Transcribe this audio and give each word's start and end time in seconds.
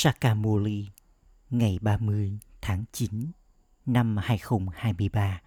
Sakamuli 0.00 0.88
ngày 1.50 1.78
30 1.82 2.38
tháng 2.60 2.84
9 2.92 3.30
năm 3.86 4.16
2023. 4.16 5.42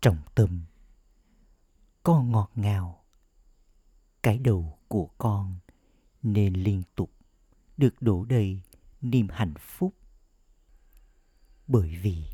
Trọng 0.00 0.18
tâm 0.34 0.64
Con 2.02 2.30
ngọt 2.32 2.50
ngào 2.54 3.04
Cái 4.22 4.38
đầu 4.38 4.78
của 4.88 5.08
con 5.18 5.58
nên 6.22 6.54
liên 6.54 6.82
tục 6.94 7.10
được 7.76 8.02
đổ 8.02 8.24
đầy 8.24 8.60
niềm 9.00 9.28
hạnh 9.30 9.54
phúc. 9.58 9.94
Bởi 11.66 11.96
vì 12.02 12.24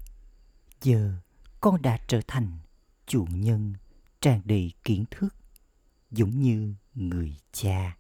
giờ 0.83 1.15
con 1.61 1.83
đã 1.83 1.99
trở 2.09 2.21
thành 2.27 2.59
chủ 3.07 3.27
nhân 3.31 3.75
tràn 4.21 4.41
đầy 4.45 4.73
kiến 4.85 5.05
thức 5.11 5.35
giống 6.11 6.41
như 6.41 6.75
người 6.95 7.37
cha 7.53 7.97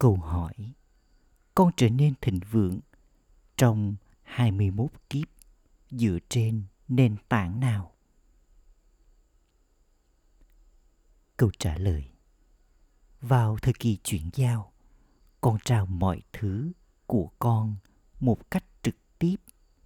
câu 0.00 0.16
hỏi 0.16 0.54
con 1.54 1.70
trở 1.76 1.88
nên 1.88 2.14
thịnh 2.20 2.40
vượng 2.50 2.80
trong 3.56 3.96
21 4.22 4.90
kiếp 5.10 5.28
dựa 5.90 6.18
trên 6.28 6.64
nền 6.88 7.16
tảng 7.28 7.60
nào? 7.60 7.94
Câu 11.36 11.50
trả 11.58 11.78
lời 11.78 12.10
Vào 13.20 13.58
thời 13.62 13.74
kỳ 13.78 13.96
chuyển 14.04 14.30
giao, 14.34 14.72
con 15.40 15.58
trao 15.64 15.86
mọi 15.86 16.22
thứ 16.32 16.72
của 17.06 17.30
con 17.38 17.76
một 18.20 18.50
cách 18.50 18.64
trực 18.82 18.96
tiếp 19.18 19.36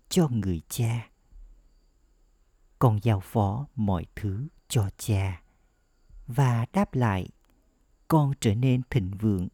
cho 0.09 0.29
người 0.29 0.63
cha. 0.69 1.11
Con 2.79 2.99
giao 3.03 3.21
phó 3.21 3.67
mọi 3.75 4.07
thứ 4.17 4.49
cho 4.69 4.91
cha 4.99 5.43
và 6.27 6.67
đáp 6.73 6.95
lại 6.95 7.29
con 8.09 8.33
trở 8.41 8.55
nên 8.55 8.83
thịnh 8.91 9.11
vượng 9.11 9.49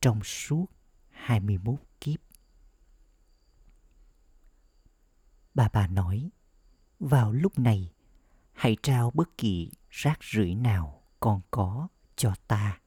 trong 0.00 0.24
suốt 0.24 0.66
21 1.10 1.74
kiếp. 2.00 2.20
Bà 5.54 5.68
bà 5.72 5.86
nói, 5.86 6.30
vào 7.00 7.32
lúc 7.32 7.58
này, 7.58 7.92
hãy 8.52 8.76
trao 8.82 9.10
bất 9.10 9.38
kỳ 9.38 9.70
rác 9.90 10.24
rưởi 10.24 10.54
nào 10.54 11.02
con 11.20 11.40
có 11.50 11.88
cho 12.16 12.34
ta. 12.48 12.80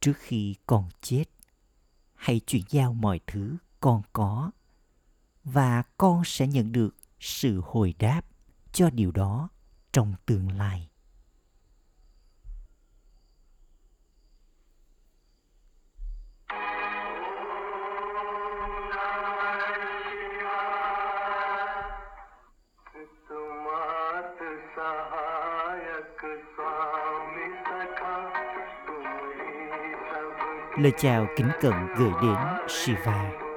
Trước 0.00 0.16
khi 0.16 0.56
con 0.66 0.88
chết, 1.00 1.24
hãy 2.14 2.40
chuyển 2.46 2.64
giao 2.68 2.92
mọi 2.92 3.20
thứ 3.26 3.56
con 3.80 4.02
có 4.12 4.50
và 5.44 5.82
con 5.98 6.22
sẽ 6.24 6.46
nhận 6.46 6.72
được 6.72 6.96
sự 7.20 7.60
hồi 7.64 7.94
đáp 7.98 8.22
cho 8.72 8.90
điều 8.90 9.10
đó 9.10 9.48
trong 9.92 10.14
tương 10.26 10.52
lai. 10.52 10.88
Lời 30.80 30.92
chào 30.98 31.26
kính 31.36 31.48
cận 31.60 31.72
gửi 31.96 32.10
đến 32.22 32.36
Shiva. 32.68 33.47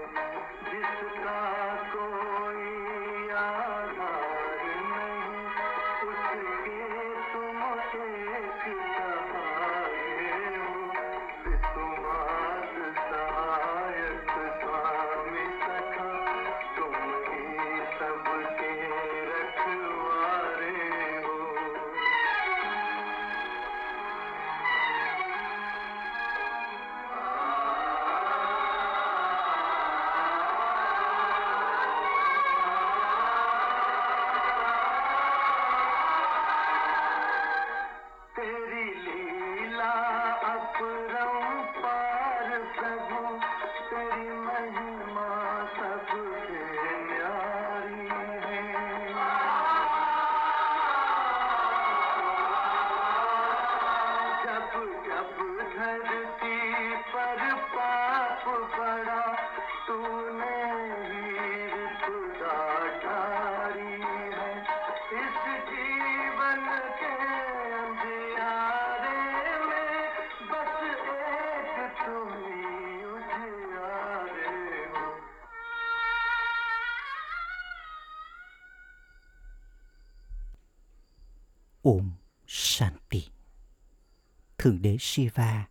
Thượng 84.62 84.82
đế 84.82 84.98
Shiva 85.00 85.68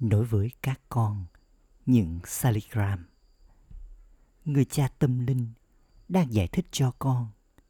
nói 0.00 0.24
với 0.24 0.50
các 0.62 0.80
con 0.88 1.26
những 1.86 2.20
saligram. 2.24 3.06
Người 4.44 4.64
cha 4.64 4.88
tâm 4.98 5.26
linh 5.26 5.52
đang 6.08 6.32
giải 6.32 6.48
thích 6.48 6.66
cho 6.70 6.92
con 6.98 7.28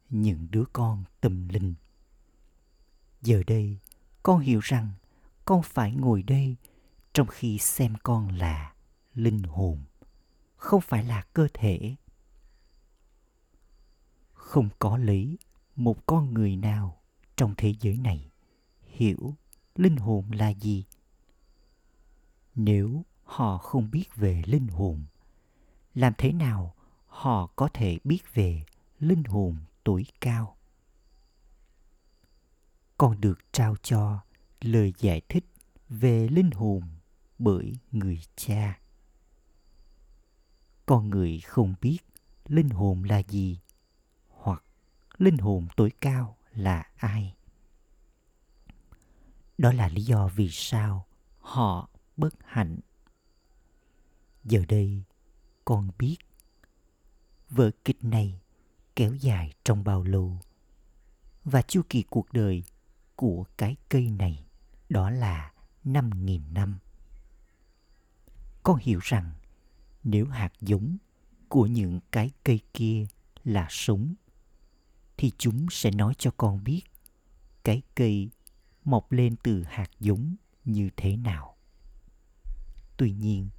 những 0.09 0.47
đứa 0.51 0.63
con 0.73 1.03
tâm 1.21 1.47
linh. 1.47 1.73
Giờ 3.21 3.43
đây, 3.47 3.77
con 4.23 4.39
hiểu 4.39 4.59
rằng 4.59 4.91
con 5.45 5.63
phải 5.63 5.91
ngồi 5.91 6.23
đây 6.23 6.55
trong 7.13 7.27
khi 7.27 7.57
xem 7.57 7.93
con 8.03 8.27
là 8.27 8.73
linh 9.13 9.43
hồn, 9.43 9.83
không 10.55 10.81
phải 10.81 11.03
là 11.03 11.21
cơ 11.33 11.47
thể. 11.53 11.95
Không 14.33 14.69
có 14.79 14.97
lấy 14.97 15.37
một 15.75 16.05
con 16.05 16.33
người 16.33 16.55
nào 16.55 17.01
trong 17.35 17.53
thế 17.57 17.75
giới 17.79 17.97
này 17.97 18.31
hiểu 18.87 19.35
linh 19.75 19.97
hồn 19.97 20.31
là 20.31 20.49
gì? 20.49 20.85
Nếu 22.55 23.05
họ 23.23 23.57
không 23.57 23.91
biết 23.91 24.15
về 24.15 24.41
linh 24.45 24.67
hồn, 24.67 25.03
làm 25.95 26.13
thế 26.17 26.31
nào 26.31 26.75
họ 27.07 27.47
có 27.55 27.69
thể 27.73 27.99
biết 28.03 28.33
về 28.33 28.63
linh 28.99 29.23
hồn 29.23 29.55
tuổi 29.83 30.05
cao? 30.21 30.57
Còn 32.97 33.21
được 33.21 33.39
trao 33.51 33.75
cho 33.83 34.19
lời 34.61 34.93
giải 34.99 35.21
thích 35.29 35.45
về 35.89 36.27
linh 36.27 36.51
hồn 36.51 36.81
bởi 37.39 37.73
người 37.91 38.19
cha. 38.35 38.79
Con 40.85 41.09
người 41.09 41.39
không 41.39 41.75
biết 41.81 41.97
linh 42.45 42.69
hồn 42.69 43.03
là 43.03 43.21
gì 43.27 43.59
hoặc 44.29 44.63
linh 45.17 45.37
hồn 45.37 45.67
tối 45.75 45.91
cao 46.01 46.37
là 46.51 46.87
ai? 46.95 47.35
Đó 49.57 49.73
là 49.73 49.87
lý 49.87 50.03
do 50.03 50.27
vì 50.27 50.49
sao 50.51 51.05
họ 51.39 51.89
bất 52.17 52.33
hạnh 52.45 52.79
giờ 54.43 54.63
đây, 54.67 55.03
con 55.65 55.89
biết 55.97 56.17
vở 57.49 57.71
kịch 57.85 58.03
này 58.03 58.39
kéo 58.95 59.15
dài 59.15 59.53
trong 59.63 59.83
bao 59.83 60.03
lâu 60.03 60.39
và 61.43 61.61
chu 61.61 61.81
kỳ 61.89 62.03
cuộc 62.03 62.33
đời 62.33 62.63
của 63.15 63.45
cái 63.57 63.75
cây 63.89 64.09
này 64.09 64.45
đó 64.89 65.09
là 65.09 65.53
năm 65.83 66.25
nghìn 66.25 66.41
năm. 66.53 66.77
Con 68.63 68.77
hiểu 68.77 68.99
rằng 69.03 69.31
nếu 70.03 70.27
hạt 70.27 70.53
giống 70.61 70.97
của 71.49 71.65
những 71.65 71.99
cái 72.11 72.31
cây 72.43 72.59
kia 72.73 73.05
là 73.43 73.67
sống 73.69 74.13
thì 75.17 75.31
chúng 75.37 75.67
sẽ 75.71 75.91
nói 75.91 76.13
cho 76.17 76.31
con 76.37 76.63
biết 76.63 76.81
cái 77.63 77.81
cây 77.95 78.29
mọc 78.85 79.11
lên 79.11 79.35
từ 79.43 79.63
hạt 79.63 79.89
giống 79.99 80.35
như 80.65 80.89
thế 80.97 81.17
nào. 81.17 81.55
Tuy 82.97 83.11
nhiên, 83.11 83.49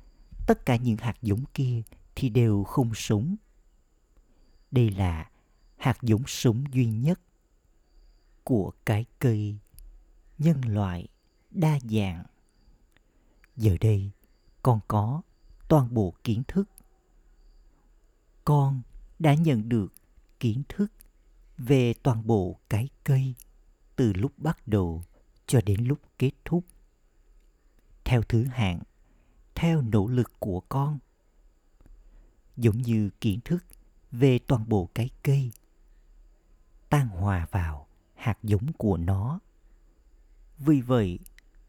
tất 0.46 0.66
cả 0.66 0.76
những 0.76 0.96
hạt 0.96 1.16
giống 1.22 1.44
kia 1.54 1.82
thì 2.14 2.28
đều 2.28 2.64
không 2.64 2.90
sống. 2.94 3.36
Đây 4.70 4.90
là 4.90 5.30
hạt 5.76 6.02
giống 6.02 6.22
sống 6.26 6.64
duy 6.72 6.86
nhất 6.86 7.20
của 8.44 8.72
cái 8.86 9.04
cây 9.18 9.58
nhân 10.38 10.60
loại 10.64 11.08
đa 11.50 11.78
dạng 11.82 12.24
giờ 13.56 13.76
đây 13.80 14.10
con 14.62 14.80
có 14.88 15.22
toàn 15.68 15.94
bộ 15.94 16.14
kiến 16.24 16.42
thức 16.48 16.68
con 18.44 18.82
đã 19.18 19.34
nhận 19.34 19.68
được 19.68 19.92
kiến 20.40 20.62
thức 20.68 20.92
về 21.58 21.94
toàn 22.02 22.26
bộ 22.26 22.58
cái 22.68 22.88
cây 23.04 23.34
từ 23.96 24.12
lúc 24.12 24.32
bắt 24.38 24.68
đầu 24.68 25.04
cho 25.46 25.60
đến 25.66 25.84
lúc 25.84 26.00
kết 26.18 26.32
thúc. 26.44 26.64
Theo 28.04 28.22
thứ 28.22 28.44
hạng, 28.44 28.80
theo 29.54 29.82
nỗ 29.82 30.06
lực 30.06 30.32
của 30.38 30.60
con, 30.60 30.98
giống 32.56 32.82
như 32.82 33.10
kiến 33.20 33.40
thức 33.44 33.64
về 34.10 34.38
toàn 34.38 34.68
bộ 34.68 34.88
cái 34.94 35.10
cây, 35.22 35.52
tan 36.88 37.08
hòa 37.08 37.46
vào 37.50 37.86
hạt 38.14 38.38
giống 38.42 38.72
của 38.72 38.96
nó. 38.96 39.40
Vì 40.58 40.80
vậy, 40.80 41.18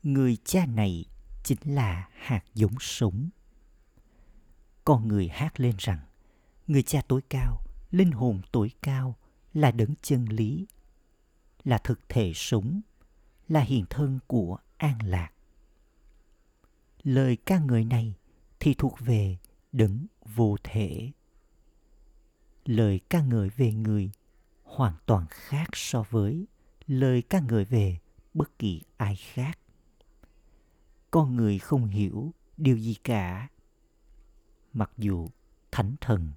người 0.04 0.38
cha 0.46 0.66
này 0.66 1.06
chính 1.44 1.76
là 1.76 2.10
hạt 2.16 2.44
giống 2.54 2.76
sống. 2.80 3.30
Con 4.86 5.08
người 5.08 5.28
hát 5.28 5.60
lên 5.60 5.76
rằng, 5.78 6.00
người 6.68 6.84
cha 6.84 7.02
tối 7.08 7.22
cao, 7.30 7.62
linh 7.92 8.12
hồn 8.12 8.42
tối 8.52 8.72
cao 8.82 9.16
là 9.54 9.72
đấng 9.72 9.94
chân 10.02 10.26
lý, 10.26 10.68
là 11.64 11.78
thực 11.78 12.10
thể 12.10 12.32
sống 12.36 12.82
là 13.48 13.62
hiện 13.62 13.86
thân 13.90 14.20
của 14.28 14.58
an 14.78 14.98
lạc. 15.04 15.32
Lời 17.04 17.38
ca 17.46 17.60
ngợi 17.60 17.86
này 17.86 18.14
thì 18.60 18.74
thuộc 18.74 19.00
về 19.00 19.38
đấng 19.72 20.06
vô 20.36 20.58
thể. 20.64 21.12
Lời 22.66 23.00
ca 23.10 23.22
ngợi 23.22 23.50
về 23.50 23.74
người 23.74 24.12
hoàn 24.64 24.94
toàn 25.06 25.26
khác 25.30 25.70
so 25.74 26.04
với 26.10 26.46
lời 26.88 27.22
ca 27.22 27.40
ngợi 27.40 27.66
về 27.66 28.00
bất 28.34 28.60
kỳ 28.60 28.82
ai 28.98 29.16
khác. 29.16 29.60
Con 31.12 31.36
người 31.36 31.60
không 31.60 31.88
hiểu 31.88 32.34
điều 32.58 32.78
gì 32.78 32.94
cả. 33.04 33.50
Mặc 34.74 34.92
dù 34.98 35.28
thánh 35.72 35.96
thần 36.02 36.32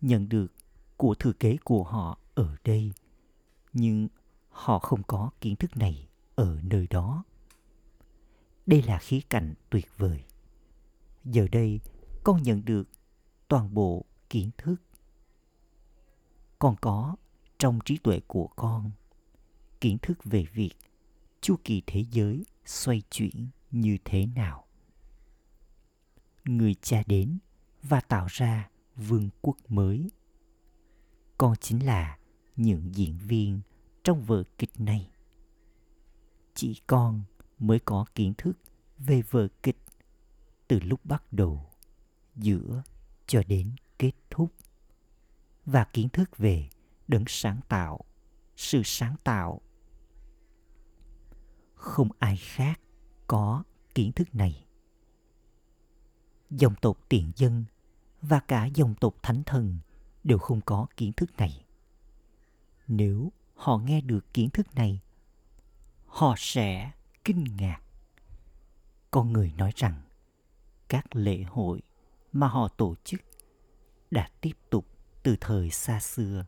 nhận 0.00 0.28
được 0.28 0.52
của 0.96 1.14
thừa 1.14 1.32
kế 1.32 1.56
của 1.64 1.84
họ 1.84 2.18
ở 2.34 2.56
đây, 2.64 2.92
nhưng 3.72 4.08
họ 4.48 4.78
không 4.78 5.02
có 5.02 5.30
kiến 5.40 5.56
thức 5.56 5.76
này 5.76 6.09
ở 6.40 6.58
nơi 6.62 6.86
đó. 6.90 7.24
Đây 8.66 8.82
là 8.82 8.98
khí 8.98 9.20
cảnh 9.20 9.54
tuyệt 9.70 9.86
vời. 9.96 10.24
Giờ 11.24 11.46
đây, 11.52 11.80
con 12.24 12.42
nhận 12.42 12.64
được 12.64 12.88
toàn 13.48 13.74
bộ 13.74 14.04
kiến 14.30 14.50
thức. 14.58 14.76
Con 16.58 16.76
có 16.80 17.16
trong 17.58 17.78
trí 17.84 17.98
tuệ 17.98 18.20
của 18.26 18.46
con, 18.56 18.90
kiến 19.80 19.98
thức 20.02 20.24
về 20.24 20.44
việc 20.52 20.70
chu 21.40 21.56
kỳ 21.64 21.82
thế 21.86 22.04
giới 22.10 22.44
xoay 22.64 23.02
chuyển 23.10 23.48
như 23.70 23.98
thế 24.04 24.26
nào. 24.26 24.66
Người 26.44 26.74
cha 26.74 27.02
đến 27.06 27.38
và 27.82 28.00
tạo 28.00 28.26
ra 28.30 28.70
vương 28.96 29.28
quốc 29.40 29.56
mới. 29.68 30.10
Con 31.38 31.56
chính 31.60 31.86
là 31.86 32.18
những 32.56 32.94
diễn 32.94 33.18
viên 33.18 33.60
trong 34.04 34.24
vở 34.24 34.44
kịch 34.58 34.80
này 34.80 35.09
chỉ 36.60 36.80
con 36.86 37.22
mới 37.58 37.78
có 37.78 38.04
kiến 38.14 38.34
thức 38.38 38.58
về 38.98 39.22
vở 39.30 39.48
kịch 39.62 39.78
từ 40.68 40.80
lúc 40.80 41.04
bắt 41.04 41.32
đầu, 41.32 41.66
giữa 42.36 42.82
cho 43.26 43.42
đến 43.46 43.72
kết 43.98 44.12
thúc, 44.30 44.52
và 45.64 45.84
kiến 45.84 46.08
thức 46.08 46.36
về 46.36 46.68
đấng 47.08 47.24
sáng 47.26 47.60
tạo, 47.68 48.00
sự 48.56 48.82
sáng 48.84 49.16
tạo. 49.24 49.60
Không 51.74 52.08
ai 52.18 52.36
khác 52.36 52.80
có 53.26 53.64
kiến 53.94 54.12
thức 54.12 54.34
này. 54.34 54.66
Dòng 56.50 56.74
tộc 56.82 56.98
tiền 57.08 57.32
dân 57.36 57.64
và 58.22 58.40
cả 58.40 58.66
dòng 58.66 58.94
tộc 58.94 59.14
thánh 59.22 59.42
thần 59.44 59.78
đều 60.24 60.38
không 60.38 60.60
có 60.60 60.86
kiến 60.96 61.12
thức 61.12 61.36
này. 61.36 61.64
Nếu 62.88 63.32
họ 63.54 63.78
nghe 63.78 64.00
được 64.00 64.34
kiến 64.34 64.50
thức 64.50 64.74
này 64.74 65.00
họ 66.10 66.34
sẽ 66.38 66.90
kinh 67.24 67.44
ngạc. 67.56 67.80
Con 69.10 69.32
người 69.32 69.52
nói 69.56 69.72
rằng 69.76 70.02
các 70.88 71.16
lễ 71.16 71.42
hội 71.42 71.82
mà 72.32 72.48
họ 72.48 72.68
tổ 72.68 72.94
chức 73.04 73.20
đã 74.10 74.28
tiếp 74.40 74.52
tục 74.70 74.86
từ 75.22 75.36
thời 75.40 75.70
xa 75.70 76.00
xưa. 76.00 76.46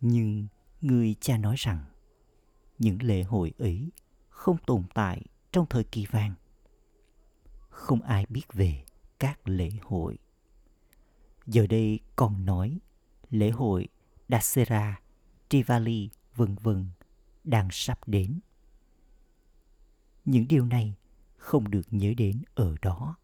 Nhưng 0.00 0.46
người 0.80 1.14
cha 1.20 1.36
nói 1.36 1.54
rằng 1.58 1.84
những 2.78 3.02
lễ 3.02 3.22
hội 3.22 3.52
ấy 3.58 3.90
không 4.28 4.56
tồn 4.66 4.84
tại 4.94 5.22
trong 5.52 5.66
thời 5.66 5.84
kỳ 5.84 6.06
vàng. 6.06 6.34
Không 7.68 8.02
ai 8.02 8.26
biết 8.28 8.52
về 8.52 8.84
các 9.18 9.48
lễ 9.48 9.70
hội. 9.82 10.18
Giờ 11.46 11.66
đây 11.66 12.00
con 12.16 12.44
nói 12.44 12.78
lễ 13.30 13.50
hội 13.50 13.88
Dasera, 14.28 15.00
Trivali, 15.48 16.10
vân 16.34 16.54
vân 16.54 16.88
đang 17.44 17.68
sắp 17.70 18.08
đến. 18.08 18.40
Những 20.24 20.48
điều 20.48 20.66
này 20.66 20.94
không 21.36 21.70
được 21.70 21.86
nhớ 21.90 22.14
đến 22.16 22.42
ở 22.54 22.76
đó. 22.82 23.16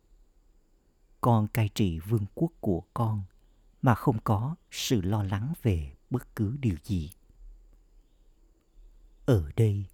Con 1.20 1.48
cai 1.48 1.68
trị 1.68 1.98
vương 1.98 2.26
quốc 2.34 2.52
của 2.60 2.82
con 2.94 3.22
mà 3.82 3.94
không 3.94 4.18
có 4.24 4.56
sự 4.70 5.00
lo 5.00 5.22
lắng 5.22 5.52
về 5.62 5.92
bất 6.10 6.36
cứ 6.36 6.56
điều 6.60 6.76
gì. 6.84 7.10
Ở 9.26 9.50
đây, 9.56 9.86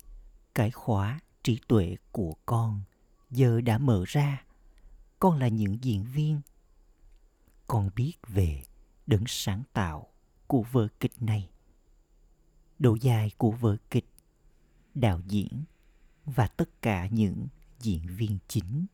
cái 0.55 0.71
khóa 0.71 1.21
trí 1.43 1.61
tuệ 1.69 1.97
của 2.13 2.35
con 2.47 2.81
giờ 3.31 3.61
đã 3.61 3.79
mở 3.79 4.05
ra. 4.07 4.45
Con 5.19 5.39
là 5.39 5.49
những 5.49 5.85
diễn 5.85 6.05
viên. 6.05 6.41
Con 7.67 7.91
biết 7.97 8.15
về 8.29 8.63
đấng 9.07 9.25
sáng 9.27 9.63
tạo 9.73 10.07
của 10.47 10.63
vở 10.73 10.89
kịch 11.01 11.23
này. 11.23 11.51
Độ 12.79 12.97
dài 13.01 13.31
của 13.39 13.51
vở 13.51 13.77
kịch, 13.91 14.07
đạo 14.95 15.21
diễn 15.27 15.65
và 16.25 16.47
tất 16.47 16.83
cả 16.83 17.07
những 17.07 17.47
diễn 17.81 18.07
viên 18.07 18.39
chính, 18.49 18.87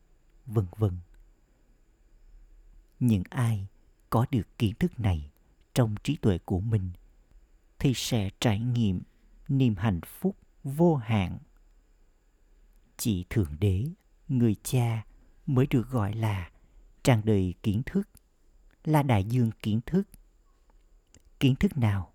vân 0.45 0.65
vân. 0.77 0.97
Những 2.99 3.23
ai 3.29 3.67
có 4.09 4.25
được 4.31 4.57
kiến 4.57 4.75
thức 4.79 4.99
này 4.99 5.31
trong 5.73 5.95
trí 6.03 6.15
tuệ 6.15 6.37
của 6.37 6.59
mình 6.59 6.91
thì 7.79 7.93
sẽ 7.95 8.29
trải 8.39 8.59
nghiệm 8.59 9.01
niềm 9.47 9.75
hạnh 9.75 10.01
phúc 10.05 10.37
vô 10.63 10.95
hạn. 10.95 11.37
Chỉ 12.97 13.25
Thượng 13.29 13.55
Đế, 13.59 13.85
người 14.27 14.55
cha 14.63 15.05
mới 15.45 15.67
được 15.69 15.89
gọi 15.89 16.13
là 16.13 16.51
tràn 17.03 17.21
đầy 17.25 17.53
kiến 17.63 17.81
thức, 17.85 18.09
là 18.83 19.03
đại 19.03 19.23
dương 19.23 19.51
kiến 19.63 19.81
thức. 19.85 20.03
Kiến 21.39 21.55
thức 21.55 21.77
nào? 21.77 22.13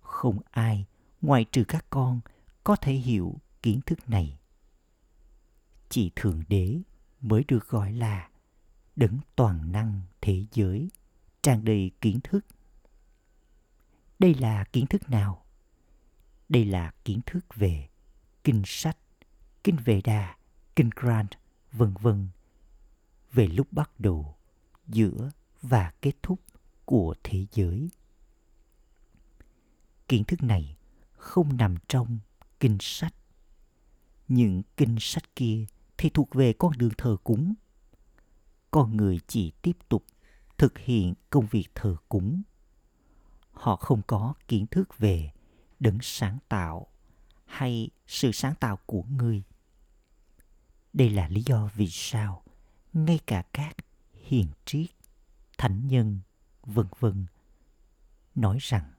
Không 0.00 0.38
ai 0.50 0.86
ngoại 1.22 1.44
trừ 1.44 1.64
các 1.64 1.86
con 1.90 2.20
có 2.64 2.76
thể 2.76 2.92
hiểu 2.92 3.40
kiến 3.62 3.80
thức 3.86 4.10
này. 4.10 4.38
Chỉ 5.88 6.10
Thượng 6.16 6.42
Đế 6.48 6.80
mới 7.20 7.44
được 7.48 7.68
gọi 7.68 7.92
là 7.92 8.28
đấng 8.96 9.18
toàn 9.36 9.72
năng 9.72 10.00
thế 10.20 10.44
giới, 10.52 10.90
tràn 11.42 11.64
đầy 11.64 11.90
kiến 12.00 12.20
thức. 12.24 12.46
Đây 14.18 14.34
là 14.34 14.64
kiến 14.64 14.86
thức 14.86 15.10
nào? 15.10 15.44
Đây 16.48 16.64
là 16.64 16.92
kiến 17.04 17.20
thức 17.26 17.46
về 17.54 17.88
kinh 18.44 18.62
sách, 18.66 18.98
kinh 19.64 19.76
Vệ 19.76 20.00
Đà, 20.00 20.36
kinh 20.76 20.90
Grant, 20.96 21.30
vân 21.72 21.94
vân 22.00 22.28
về 23.32 23.46
lúc 23.46 23.72
bắt 23.72 23.90
đầu, 24.00 24.36
giữa 24.86 25.30
và 25.62 25.92
kết 26.02 26.12
thúc 26.22 26.40
của 26.84 27.14
thế 27.22 27.46
giới. 27.52 27.90
Kiến 30.08 30.24
thức 30.24 30.42
này 30.42 30.76
không 31.12 31.56
nằm 31.56 31.74
trong 31.88 32.18
kinh 32.62 32.78
sách. 32.80 33.14
Những 34.28 34.62
kinh 34.76 34.96
sách 35.00 35.36
kia 35.36 35.64
thì 35.98 36.10
thuộc 36.10 36.34
về 36.34 36.52
con 36.52 36.72
đường 36.78 36.92
thờ 36.98 37.16
cúng. 37.24 37.54
Con 38.70 38.96
người 38.96 39.20
chỉ 39.26 39.52
tiếp 39.62 39.76
tục 39.88 40.04
thực 40.58 40.78
hiện 40.78 41.14
công 41.30 41.46
việc 41.46 41.68
thờ 41.74 41.96
cúng. 42.08 42.42
Họ 43.50 43.76
không 43.76 44.02
có 44.06 44.34
kiến 44.48 44.66
thức 44.66 44.98
về 44.98 45.30
đấng 45.80 45.98
sáng 46.02 46.38
tạo 46.48 46.86
hay 47.44 47.90
sự 48.06 48.32
sáng 48.32 48.54
tạo 48.54 48.78
của 48.86 49.02
người. 49.02 49.42
Đây 50.92 51.10
là 51.10 51.28
lý 51.28 51.42
do 51.46 51.70
vì 51.74 51.88
sao 51.88 52.42
ngay 52.92 53.20
cả 53.26 53.44
các 53.52 53.76
hiền 54.12 54.46
triết, 54.64 54.90
thánh 55.58 55.86
nhân, 55.86 56.20
vân 56.62 56.86
vân 56.98 57.26
nói 58.34 58.58
rằng 58.60 58.92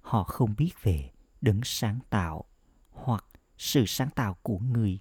họ 0.00 0.24
không 0.24 0.54
biết 0.56 0.72
về 0.82 1.10
đấng 1.40 1.60
sáng 1.64 1.98
tạo 2.10 2.44
hoặc 2.90 3.24
sự 3.58 3.84
sáng 3.86 4.10
tạo 4.10 4.36
của 4.42 4.58
người. 4.58 4.98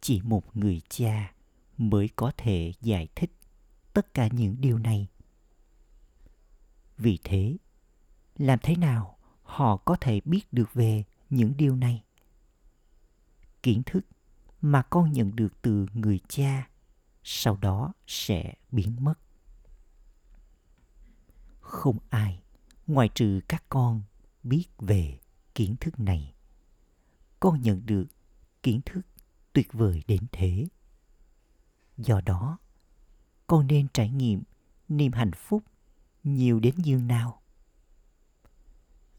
Chỉ 0.00 0.20
một 0.20 0.56
người 0.56 0.82
cha 0.88 1.32
mới 1.76 2.08
có 2.16 2.32
thể 2.36 2.72
giải 2.80 3.08
thích 3.14 3.30
tất 3.92 4.14
cả 4.14 4.28
những 4.32 4.56
điều 4.58 4.78
này. 4.78 5.08
Vì 6.96 7.18
thế, 7.24 7.56
làm 8.36 8.58
thế 8.62 8.76
nào 8.76 9.18
họ 9.42 9.76
có 9.76 9.96
thể 10.00 10.20
biết 10.24 10.52
được 10.52 10.74
về 10.74 11.04
những 11.30 11.56
điều 11.56 11.76
này? 11.76 12.04
Kiến 13.62 13.82
thức 13.86 14.06
mà 14.60 14.82
con 14.82 15.12
nhận 15.12 15.36
được 15.36 15.62
từ 15.62 15.86
người 15.94 16.20
cha 16.28 16.68
sau 17.24 17.56
đó 17.56 17.92
sẽ 18.06 18.54
biến 18.70 18.96
mất 19.00 19.14
không 21.68 21.98
ai 22.10 22.42
ngoài 22.86 23.08
trừ 23.14 23.40
các 23.48 23.64
con 23.68 24.02
biết 24.42 24.66
về 24.78 25.18
kiến 25.54 25.76
thức 25.80 26.00
này. 26.00 26.34
Con 27.40 27.62
nhận 27.62 27.86
được 27.86 28.06
kiến 28.62 28.80
thức 28.86 29.00
tuyệt 29.52 29.72
vời 29.72 30.02
đến 30.06 30.26
thế. 30.32 30.66
Do 31.96 32.20
đó, 32.20 32.58
con 33.46 33.66
nên 33.66 33.86
trải 33.92 34.10
nghiệm 34.10 34.42
niềm 34.88 35.12
hạnh 35.12 35.32
phúc 35.32 35.64
nhiều 36.24 36.60
đến 36.60 36.74
như 36.76 36.96
nào? 36.96 37.42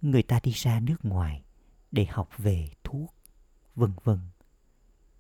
Người 0.02 0.24
ta 0.24 0.40
đi 0.44 0.52
ra 0.52 0.80
nước 0.80 1.06
ngoài 1.06 1.44
để 1.92 2.06
học 2.06 2.30
về 2.38 2.70
thuốc, 2.84 3.16
vân 3.76 3.92
vân. 4.04 4.20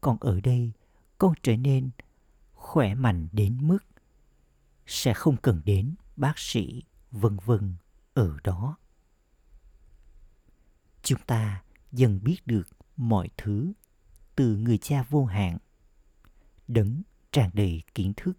Còn 0.01 0.17
ở 0.19 0.41
đây, 0.41 0.71
con 1.17 1.33
trở 1.43 1.55
nên 1.55 1.89
khỏe 2.53 2.95
mạnh 2.95 3.27
đến 3.31 3.67
mức 3.67 3.79
sẽ 4.87 5.13
không 5.13 5.37
cần 5.37 5.61
đến 5.65 5.95
bác 6.15 6.39
sĩ 6.39 6.83
vân 7.11 7.37
vân 7.45 7.75
ở 8.13 8.37
đó 8.43 8.77
chúng 11.03 11.19
ta 11.27 11.63
dần 11.91 12.19
biết 12.23 12.37
được 12.45 12.67
mọi 12.97 13.29
thứ 13.37 13.73
từ 14.35 14.57
người 14.57 14.77
cha 14.77 15.03
vô 15.09 15.25
hạn, 15.25 15.57
đấng 16.67 17.01
tràn 17.31 17.49
đầy 17.53 17.83
kiến 17.95 18.13
thức. 18.17 18.37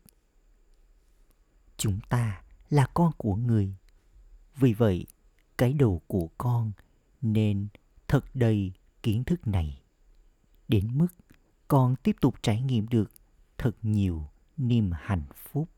Chúng 1.77 2.01
ta 2.09 2.43
là 2.71 2.87
con 2.95 3.13
của 3.17 3.35
người. 3.35 3.75
Vì 4.57 4.73
vậy, 4.73 5.07
cái 5.59 5.73
đầu 5.73 6.03
của 6.07 6.29
con 6.39 6.73
nên 7.21 7.69
thật 8.09 8.25
đầy 8.35 8.73
kiến 9.03 9.25
thức 9.25 9.47
này. 9.47 9.83
Đến 10.69 10.99
mức 10.99 11.09
con 11.69 11.97
tiếp 11.97 12.17
tục 12.21 12.35
trải 12.43 12.63
nghiệm 12.63 12.89
được 12.89 13.11
thật 13.59 13.77
nhiều 13.83 14.29
niềm 14.57 14.91
hạnh 14.95 15.25
phúc. 15.37 15.69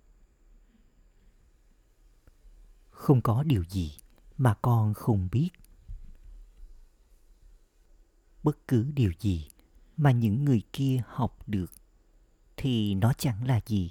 Không 2.91 3.21
có 3.23 3.43
điều 3.43 3.65
gì 3.65 3.97
mà 4.39 4.55
con 4.63 4.95
không 4.95 5.29
biết 5.33 5.51
bất 8.43 8.69
cứ 8.69 8.91
điều 8.95 9.13
gì 9.21 9.49
mà 9.97 10.11
những 10.11 10.45
người 10.45 10.63
kia 10.73 11.03
học 11.07 11.49
được 11.49 11.73
thì 12.57 12.95
nó 12.95 13.13
chẳng 13.13 13.47
là 13.47 13.61
gì. 13.67 13.91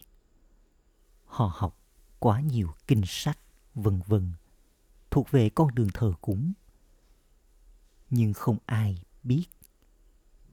Họ 1.25 1.51
học 1.55 1.77
quá 2.19 2.41
nhiều 2.41 2.73
kinh 2.87 3.01
sách, 3.05 3.39
vân 3.75 4.01
vân, 4.07 4.33
thuộc 5.11 5.31
về 5.31 5.49
con 5.49 5.75
đường 5.75 5.89
thờ 5.93 6.13
cúng. 6.21 6.53
Nhưng 8.09 8.33
không 8.33 8.57
ai 8.65 9.03
biết 9.23 9.45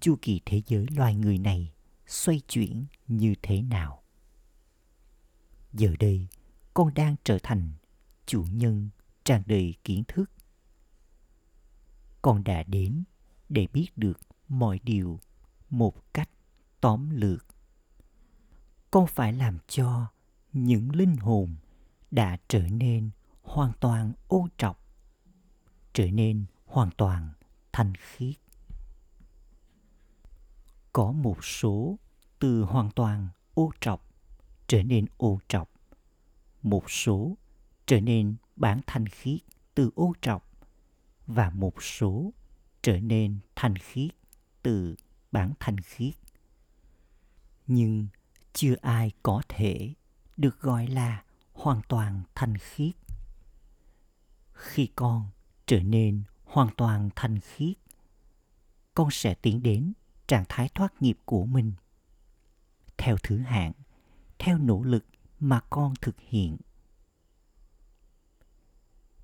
chu 0.00 0.17
kỳ 0.23 0.40
thế 0.47 0.62
giới 0.67 0.87
loài 0.97 1.14
người 1.14 1.38
này 1.38 1.73
xoay 2.07 2.40
chuyển 2.49 2.87
như 3.09 3.35
thế 3.43 3.62
nào. 3.62 4.02
Giờ 5.73 5.95
đây, 5.99 6.26
con 6.75 6.95
đang 6.95 7.17
trở 7.25 7.38
thành 7.43 7.73
chủ 8.26 8.45
nhân 8.52 8.88
tràn 9.25 9.43
đầy 9.47 9.75
kiến 9.85 10.05
thức. 10.09 10.31
Con 12.23 12.45
đã 12.45 12.62
đến 12.62 13.05
để 13.49 13.67
biết 13.73 13.88
được 13.97 14.21
mọi 14.49 14.81
điều 14.83 15.21
một 15.71 16.14
cách 16.14 16.31
tóm 16.81 17.11
lược. 17.11 17.47
Con 18.90 19.07
phải 19.07 19.33
làm 19.33 19.59
cho 19.69 20.07
những 20.52 20.97
linh 20.97 21.17
hồn 21.17 21.57
đã 22.11 22.38
trở 22.49 22.69
nên 22.69 23.11
hoàn 23.43 23.73
toàn 23.81 24.12
ô 24.28 24.49
trọc, 24.57 24.85
trở 25.93 26.11
nên 26.11 26.45
hoàn 26.67 26.90
toàn 26.97 27.28
thanh 27.73 27.93
khiết? 27.95 28.35
Có 30.93 31.12
một 31.12 31.45
số 31.45 31.99
từ 32.38 32.62
hoàn 32.62 32.90
toàn 32.90 33.28
ô 33.55 33.71
trọc 33.81 34.09
trở 34.67 34.83
nên 34.83 35.07
ô 35.17 35.40
trọc, 35.49 35.71
một 36.62 36.90
số 36.90 37.37
trở 37.87 38.00
nên 38.00 38.37
bản 38.57 38.81
thanh 38.87 39.07
khiết 39.07 39.40
từ 39.75 39.90
ô 39.95 40.12
trọc 40.21 40.49
và 41.26 41.50
một 41.50 41.83
số 41.83 42.33
trở 42.82 43.00
nên 43.00 43.38
thanh 43.56 43.76
khiết 43.76 44.11
từ 44.62 44.97
bản 45.32 45.52
thanh 45.61 45.80
khiết. 45.80 46.14
Nhưng 47.66 48.06
chưa 48.52 48.75
ai 48.82 49.12
có 49.23 49.42
thể 49.49 49.94
được 50.37 50.61
gọi 50.61 50.87
là 50.87 51.25
hoàn 51.52 51.80
toàn 51.88 52.23
thanh 52.35 52.58
khiết. 52.58 52.94
Khi 54.52 54.88
con 54.97 55.26
trở 55.66 55.82
nên 55.82 56.23
hoàn 56.44 56.68
toàn 56.76 57.11
thanh 57.16 57.40
khiết, 57.40 57.76
con 58.94 59.11
sẽ 59.11 59.35
tiến 59.35 59.62
đến 59.62 59.92
trạng 60.26 60.44
thái 60.49 60.68
thoát 60.75 61.02
nghiệp 61.02 61.18
của 61.25 61.47
mình. 61.47 61.73
Theo 62.99 63.16
thứ 63.23 63.38
hạng, 63.38 63.73
theo 64.38 64.58
nỗ 64.58 64.82
lực 64.82 65.06
mà 65.40 65.61
con 65.70 65.94
thực 66.00 66.16
hiện. 66.20 66.56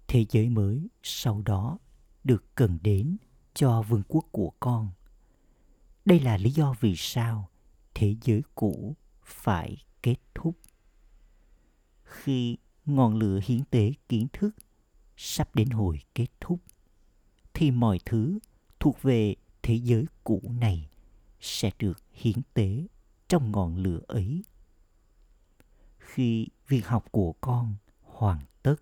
Thế 0.09 0.27
giới 0.31 0.49
mới 0.49 0.89
sau 1.03 1.43
đó 1.43 1.79
được 2.25 2.45
cần 2.55 2.79
đến 2.83 3.17
cho 3.55 3.83
vương 3.83 4.03
quốc 4.09 4.27
của 4.33 4.53
con. 4.61 4.91
Đây 6.05 6.21
là 6.21 6.37
lý 6.37 6.51
do 6.51 6.75
vì 6.81 6.95
sao 6.97 7.49
thế 7.95 8.17
giới 8.23 8.43
cũ 8.55 8.97
phải 9.25 9.77
kết 10.03 10.17
thúc. 10.35 10.59
Khi 12.03 12.57
ngọn 12.87 13.15
lửa 13.15 13.41
hiến 13.45 13.65
tế 13.65 13.93
kiến 14.09 14.27
thức 14.33 14.51
sắp 15.17 15.55
đến 15.55 15.71
hồi 15.71 16.01
kết 16.15 16.27
thúc, 16.41 16.61
thì 17.55 17.71
mọi 17.71 17.99
thứ 18.05 18.39
thuộc 18.81 19.03
về 19.03 19.35
thế 19.63 19.75
giới 19.75 20.07
cũ 20.25 20.43
này 20.61 20.89
sẽ 21.41 21.71
được 21.79 22.03
hiến 22.13 22.43
tế 22.55 22.87
trong 23.29 23.53
ngọn 23.53 23.77
lửa 23.77 24.01
ấy. 24.09 24.45
Khi 25.99 26.49
việc 26.69 26.87
học 26.87 27.05
của 27.11 27.33
con 27.33 27.75
hoàn 28.03 28.39
tất, 28.63 28.77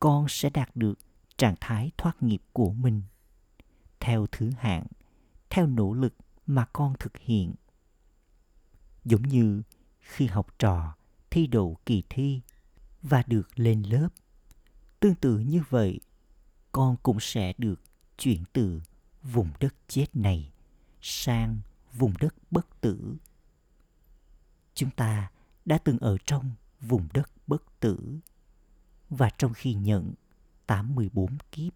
con 0.00 0.26
sẽ 0.28 0.50
đạt 0.50 0.76
được 0.76 0.98
trạng 1.36 1.54
thái 1.60 1.90
thoát 1.98 2.22
nghiệp 2.22 2.42
của 2.52 2.72
mình 2.72 3.02
theo 4.00 4.26
thứ 4.32 4.50
hạng, 4.58 4.86
theo 5.50 5.66
nỗ 5.66 5.92
lực 5.92 6.14
mà 6.46 6.66
con 6.72 6.94
thực 6.98 7.18
hiện. 7.18 7.54
Giống 9.04 9.22
như 9.22 9.62
khi 10.00 10.26
học 10.26 10.54
trò 10.58 10.94
thi 11.30 11.46
đậu 11.46 11.76
kỳ 11.86 12.02
thi 12.08 12.40
và 13.02 13.22
được 13.26 13.58
lên 13.58 13.82
lớp, 13.82 14.08
tương 15.00 15.14
tự 15.14 15.38
như 15.38 15.62
vậy, 15.70 16.00
con 16.72 16.96
cũng 17.02 17.20
sẽ 17.20 17.52
được 17.58 17.80
chuyển 18.18 18.44
từ 18.52 18.80
vùng 19.22 19.50
đất 19.60 19.74
chết 19.88 20.16
này 20.16 20.52
sang 21.02 21.60
vùng 21.92 22.14
đất 22.20 22.34
bất 22.50 22.80
tử. 22.80 23.16
Chúng 24.74 24.90
ta 24.90 25.30
đã 25.64 25.78
từng 25.78 25.98
ở 25.98 26.16
trong 26.26 26.50
vùng 26.80 27.08
đất 27.14 27.30
bất 27.46 27.80
tử 27.80 28.18
và 29.10 29.30
trong 29.38 29.54
khi 29.54 29.74
nhận 29.74 30.14
84 30.66 31.38
kiếp, 31.52 31.72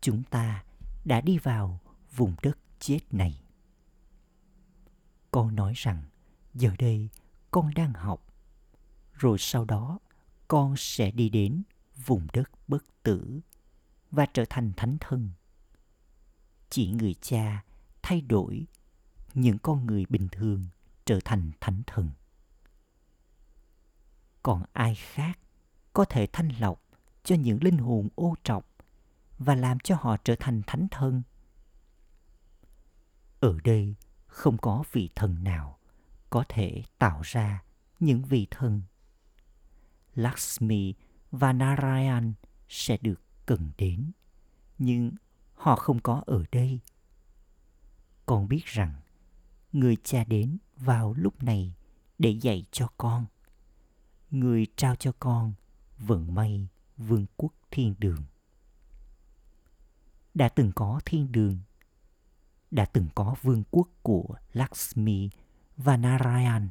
chúng 0.00 0.22
ta 0.22 0.64
đã 1.06 1.20
đi 1.20 1.38
vào 1.38 1.80
vùng 2.16 2.34
đất 2.42 2.58
chết 2.78 2.98
này. 3.10 3.40
Con 5.30 5.54
nói 5.56 5.72
rằng, 5.76 6.02
giờ 6.54 6.70
đây 6.78 7.08
con 7.50 7.70
đang 7.74 7.92
học, 7.92 8.26
rồi 9.12 9.38
sau 9.38 9.64
đó 9.64 9.98
con 10.48 10.74
sẽ 10.76 11.10
đi 11.10 11.28
đến 11.28 11.62
vùng 12.06 12.26
đất 12.32 12.50
bất 12.68 12.84
tử 13.02 13.40
và 14.10 14.26
trở 14.26 14.44
thành 14.50 14.72
thánh 14.76 14.96
thân. 15.00 15.30
Chỉ 16.70 16.90
người 16.90 17.14
cha 17.20 17.64
thay 18.02 18.20
đổi 18.20 18.66
những 19.34 19.58
con 19.58 19.86
người 19.86 20.04
bình 20.08 20.28
thường 20.32 20.64
trở 21.04 21.18
thành 21.24 21.50
thánh 21.60 21.82
thần. 21.86 22.10
Còn 24.42 24.62
ai 24.72 24.94
khác 24.94 25.38
có 25.92 26.04
thể 26.04 26.26
thanh 26.32 26.48
lọc 26.48 26.82
cho 27.24 27.36
những 27.36 27.58
linh 27.62 27.78
hồn 27.78 28.08
ô 28.14 28.34
trọc 28.44 28.75
và 29.38 29.54
làm 29.54 29.78
cho 29.78 29.96
họ 30.00 30.16
trở 30.24 30.36
thành 30.38 30.62
thánh 30.66 30.86
thân. 30.90 31.22
Ở 33.40 33.58
đây 33.64 33.94
không 34.26 34.58
có 34.58 34.84
vị 34.92 35.10
thần 35.14 35.44
nào 35.44 35.78
có 36.30 36.44
thể 36.48 36.82
tạo 36.98 37.20
ra 37.22 37.62
những 38.00 38.22
vị 38.22 38.46
thần. 38.50 38.82
Lakshmi 40.14 40.94
và 41.30 41.52
narayan 41.52 42.34
sẽ 42.68 42.96
được 43.00 43.20
cần 43.46 43.70
đến, 43.78 44.10
nhưng 44.78 45.12
họ 45.54 45.76
không 45.76 46.00
có 46.00 46.22
ở 46.26 46.44
đây. 46.52 46.80
Con 48.26 48.48
biết 48.48 48.64
rằng 48.64 48.94
người 49.72 49.96
cha 50.04 50.24
đến 50.24 50.58
vào 50.76 51.14
lúc 51.18 51.42
này 51.42 51.74
để 52.18 52.30
dạy 52.30 52.64
cho 52.70 52.88
con. 52.98 53.26
Người 54.30 54.66
trao 54.76 54.96
cho 54.96 55.12
con 55.18 55.52
vận 55.98 56.34
may 56.34 56.68
vương 56.96 57.26
quốc 57.36 57.52
thiên 57.70 57.94
đường 57.98 58.22
đã 60.36 60.48
từng 60.48 60.72
có 60.74 61.00
thiên 61.04 61.32
đường 61.32 61.58
đã 62.70 62.84
từng 62.84 63.08
có 63.14 63.34
vương 63.42 63.62
quốc 63.70 63.88
của 64.02 64.36
Lakshmi 64.52 65.30
và 65.76 65.96
Narayan. 65.96 66.68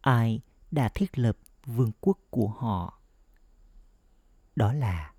Ai 0.00 0.40
đã 0.70 0.88
thiết 0.88 1.18
lập 1.18 1.38
vương 1.66 1.92
quốc 2.00 2.18
của 2.30 2.48
họ? 2.48 3.00
Đó 4.56 4.72
là 4.72 5.12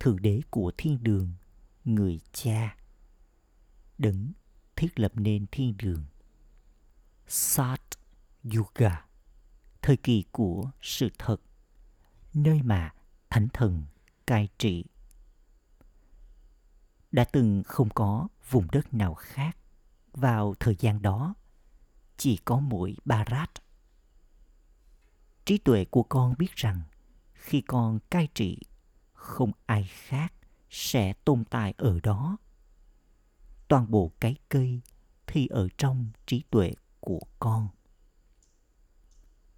Thượng 0.00 0.22
Đế 0.22 0.40
của 0.50 0.72
Thiên 0.78 1.02
Đường, 1.02 1.32
người 1.84 2.20
cha. 2.32 2.76
Đấng 3.98 4.32
thiết 4.76 4.98
lập 5.00 5.12
nên 5.14 5.46
thiên 5.52 5.76
đường. 5.76 6.04
Sat 7.26 7.80
Yuga, 8.54 9.06
thời 9.82 9.96
kỳ 9.96 10.24
của 10.32 10.70
sự 10.82 11.08
thật, 11.18 11.36
nơi 12.34 12.62
mà 12.62 12.94
thánh 13.30 13.48
thần 13.48 13.84
cai 14.26 14.48
trị. 14.58 14.84
Đã 17.12 17.24
từng 17.24 17.62
không 17.66 17.88
có 17.90 18.28
vùng 18.50 18.66
đất 18.72 18.94
nào 18.94 19.14
khác 19.14 19.56
vào 20.12 20.54
thời 20.60 20.76
gian 20.78 21.02
đó, 21.02 21.34
chỉ 22.16 22.36
có 22.36 22.60
mỗi 22.60 22.96
Barat. 23.04 23.50
Trí 25.44 25.58
tuệ 25.58 25.84
của 25.84 26.02
con 26.02 26.34
biết 26.38 26.56
rằng 26.56 26.82
khi 27.32 27.60
con 27.60 27.98
cai 28.10 28.28
trị, 28.34 28.58
không 29.12 29.52
ai 29.66 29.90
khác 29.92 30.32
sẽ 30.70 31.12
tồn 31.12 31.44
tại 31.44 31.74
ở 31.76 32.00
đó. 32.02 32.36
Toàn 33.68 33.90
bộ 33.90 34.12
cái 34.20 34.36
cây 34.48 34.80
thì 35.26 35.46
ở 35.46 35.68
trong 35.78 36.10
trí 36.26 36.42
tuệ 36.50 36.74
của 37.00 37.20
con. 37.38 37.68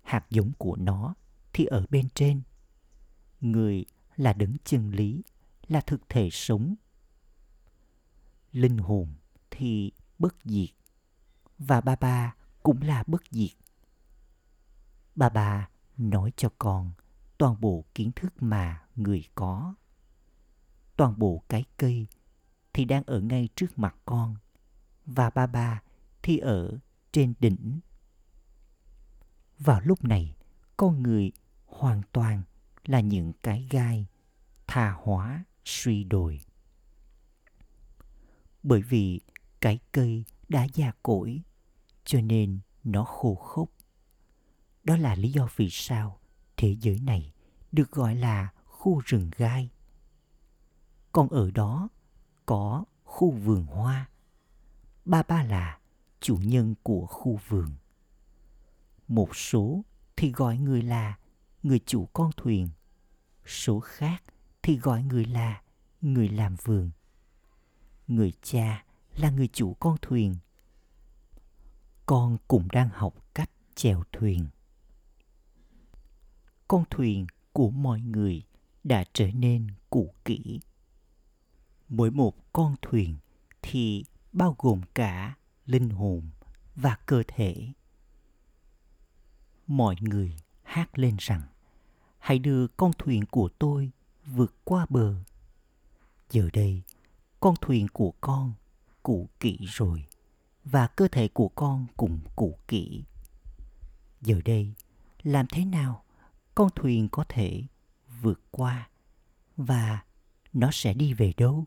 Hạt 0.02 0.26
giống 0.30 0.52
của 0.58 0.76
nó 0.76 1.14
thì 1.52 1.64
ở 1.64 1.86
bên 1.90 2.08
trên. 2.14 2.42
Người 3.40 3.84
là 4.16 4.32
đấng 4.32 4.56
chân 4.64 4.90
lý, 4.90 5.22
là 5.68 5.80
thực 5.80 6.08
thể 6.08 6.28
sống. 6.32 6.74
Linh 8.52 8.78
hồn 8.78 9.14
thì 9.50 9.92
bất 10.18 10.36
diệt 10.44 10.70
và 11.58 11.80
ba 11.80 11.96
ba 11.96 12.34
cũng 12.62 12.82
là 12.82 13.04
bất 13.06 13.22
diệt. 13.30 13.50
Ba 15.16 15.28
ba 15.28 15.68
nói 15.96 16.32
cho 16.36 16.48
con 16.58 16.90
toàn 17.38 17.60
bộ 17.60 17.84
kiến 17.94 18.12
thức 18.16 18.32
mà 18.40 18.84
người 18.96 19.24
có. 19.34 19.74
Toàn 20.96 21.18
bộ 21.18 21.42
cái 21.48 21.64
cây 21.76 22.06
thì 22.72 22.84
đang 22.84 23.02
ở 23.06 23.20
ngay 23.20 23.48
trước 23.54 23.78
mặt 23.78 23.96
con 24.04 24.36
và 25.06 25.30
ba 25.30 25.46
ba 25.46 25.82
thì 26.22 26.38
ở 26.38 26.78
trên 27.12 27.34
đỉnh. 27.40 27.80
Vào 29.58 29.80
lúc 29.80 30.04
này, 30.04 30.34
con 30.76 31.02
người 31.02 31.32
hoàn 31.66 32.02
toàn 32.12 32.42
là 32.84 33.00
những 33.00 33.32
cái 33.42 33.66
gai 33.70 34.06
tha 34.66 34.96
hóa 35.02 35.44
suy 35.64 36.04
đồi. 36.04 36.40
Bởi 38.62 38.82
vì 38.82 39.20
cái 39.60 39.78
cây 39.92 40.24
đã 40.48 40.66
già 40.74 40.92
cỗi, 41.02 41.42
cho 42.04 42.20
nên 42.20 42.58
nó 42.84 43.04
khô 43.04 43.34
khốc. 43.34 43.68
Đó 44.84 44.96
là 44.96 45.14
lý 45.14 45.32
do 45.32 45.48
vì 45.56 45.68
sao 45.70 46.20
thế 46.56 46.76
giới 46.80 47.00
này 47.00 47.32
được 47.72 47.90
gọi 47.90 48.14
là 48.14 48.48
khu 48.64 49.02
rừng 49.04 49.30
gai. 49.36 49.70
Còn 51.12 51.28
ở 51.28 51.50
đó 51.50 51.88
có 52.46 52.84
khu 53.04 53.30
vườn 53.30 53.64
hoa. 53.64 54.08
Ba 55.04 55.22
ba 55.22 55.42
là 55.42 55.78
chủ 56.20 56.36
nhân 56.36 56.74
của 56.82 57.06
khu 57.06 57.40
vườn. 57.48 57.68
Một 59.08 59.36
số 59.36 59.84
thì 60.16 60.32
gọi 60.32 60.58
người 60.58 60.82
là 60.82 61.18
người 61.62 61.80
chủ 61.86 62.06
con 62.12 62.30
thuyền. 62.36 62.68
Số 63.46 63.80
khác 63.80 64.22
thì 64.62 64.76
gọi 64.76 65.02
người 65.02 65.24
là 65.24 65.62
người 66.00 66.28
làm 66.28 66.56
vườn. 66.64 66.90
Người 68.10 68.32
cha 68.42 68.84
là 69.16 69.30
người 69.30 69.48
chủ 69.52 69.74
con 69.74 69.96
thuyền. 70.02 70.36
Con 72.06 72.36
cũng 72.48 72.68
đang 72.72 72.88
học 72.88 73.14
cách 73.34 73.50
chèo 73.74 74.02
thuyền. 74.12 74.46
Con 76.68 76.84
thuyền 76.90 77.26
của 77.52 77.70
mọi 77.70 78.00
người 78.00 78.42
đã 78.84 79.04
trở 79.12 79.30
nên 79.30 79.66
cũ 79.90 80.14
kỹ. 80.24 80.60
Mỗi 81.88 82.10
một 82.10 82.52
con 82.52 82.74
thuyền 82.82 83.16
thì 83.62 84.04
bao 84.32 84.56
gồm 84.58 84.80
cả 84.94 85.36
linh 85.66 85.90
hồn 85.90 86.30
và 86.74 86.98
cơ 87.06 87.22
thể. 87.28 87.68
Mọi 89.66 89.96
người 90.00 90.36
hát 90.62 90.98
lên 90.98 91.16
rằng 91.18 91.42
hãy 92.18 92.38
đưa 92.38 92.66
con 92.66 92.92
thuyền 92.98 93.26
của 93.26 93.48
tôi 93.58 93.90
vượt 94.26 94.54
qua 94.64 94.86
bờ. 94.88 95.14
Giờ 96.30 96.48
đây, 96.52 96.82
con 97.40 97.54
thuyền 97.60 97.86
của 97.92 98.12
con 98.20 98.52
cũ 99.02 99.28
kỹ 99.40 99.58
rồi 99.60 100.06
và 100.64 100.86
cơ 100.86 101.08
thể 101.08 101.28
của 101.28 101.48
con 101.48 101.86
cũng 101.96 102.20
cũ 102.36 102.58
kỹ. 102.68 103.04
Giờ 104.20 104.40
đây, 104.44 104.74
làm 105.22 105.46
thế 105.46 105.64
nào 105.64 106.04
con 106.54 106.68
thuyền 106.74 107.08
có 107.08 107.24
thể 107.28 107.62
vượt 108.20 108.40
qua 108.50 108.88
và 109.56 110.04
nó 110.52 110.70
sẽ 110.72 110.94
đi 110.94 111.14
về 111.14 111.32
đâu? 111.36 111.64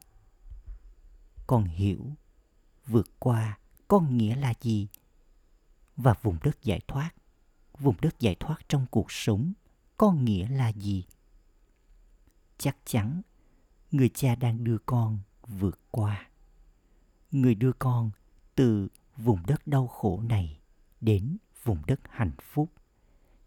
Con 1.48 1.64
hiểu 1.64 2.12
vượt 2.86 3.08
qua 3.20 3.58
con 3.88 4.18
nghĩa 4.18 4.36
là 4.36 4.54
gì? 4.62 4.88
Và 5.98 6.14
vùng 6.22 6.38
đất 6.44 6.64
giải 6.64 6.82
thoát, 6.88 7.12
vùng 7.80 7.96
đất 8.02 8.20
giải 8.20 8.36
thoát 8.40 8.58
trong 8.70 8.86
cuộc 8.92 9.12
sống 9.12 9.54
con 9.98 10.26
nghĩa 10.26 10.48
là 10.48 10.70
gì? 10.70 11.06
Chắc 12.58 12.78
chắn 12.86 13.22
người 13.92 14.10
cha 14.10 14.36
đang 14.36 14.64
đưa 14.64 14.78
con 14.86 15.20
vượt 15.48 15.80
qua. 15.92 16.30
Người 17.32 17.56
đưa 17.56 17.72
con 17.74 18.12
từ 18.56 18.88
vùng 19.18 19.46
đất 19.48 19.68
đau 19.68 19.88
khổ 19.88 20.22
này 20.22 20.60
đến 21.02 21.38
vùng 21.64 21.82
đất 21.88 22.00
hạnh 22.10 22.36
phúc. 22.42 22.70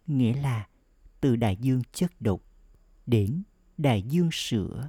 Nghĩa 0.06 0.34
là 0.34 0.66
từ 1.20 1.36
đại 1.36 1.56
dương 1.56 1.82
chất 1.92 2.20
độc 2.20 2.40
đến 3.06 3.42
đại 3.78 4.02
dương 4.02 4.28
sữa. 4.32 4.88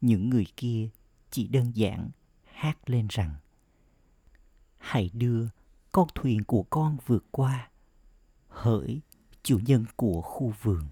Những 0.00 0.30
người 0.30 0.46
kia 0.56 0.88
chỉ 1.30 1.48
đơn 1.48 1.76
giản 1.76 2.10
hát 2.44 2.90
lên 2.90 3.06
rằng 3.10 3.34
Hãy 4.78 5.10
đưa 5.14 5.48
con 5.92 6.08
thuyền 6.14 6.44
của 6.44 6.62
con 6.62 6.96
vượt 7.06 7.24
qua. 7.30 7.70
Hỡi 8.48 9.00
chủ 9.42 9.58
nhân 9.58 9.84
của 9.96 10.22
khu 10.22 10.52
vườn, 10.62 10.88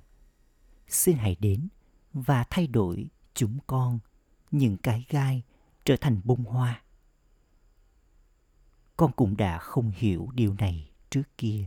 xin 0.88 1.16
hãy 1.16 1.36
đến 1.40 1.68
và 2.12 2.44
thay 2.50 2.66
đổi 2.66 3.08
chúng 3.34 3.58
con 3.66 3.98
những 4.50 4.76
cái 4.76 5.06
gai 5.08 5.42
trở 5.84 5.96
thành 5.96 6.20
bông 6.24 6.44
hoa. 6.44 6.82
Con 8.96 9.12
cũng 9.12 9.36
đã 9.36 9.58
không 9.58 9.92
hiểu 9.96 10.28
điều 10.34 10.54
này 10.54 10.90
trước 11.10 11.38
kia. 11.38 11.66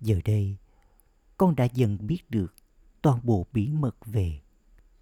Giờ 0.00 0.20
đây, 0.24 0.56
con 1.36 1.56
đã 1.56 1.64
dần 1.64 2.06
biết 2.06 2.30
được 2.30 2.54
toàn 3.02 3.20
bộ 3.22 3.46
bí 3.52 3.68
mật 3.68 3.96
về 4.06 4.40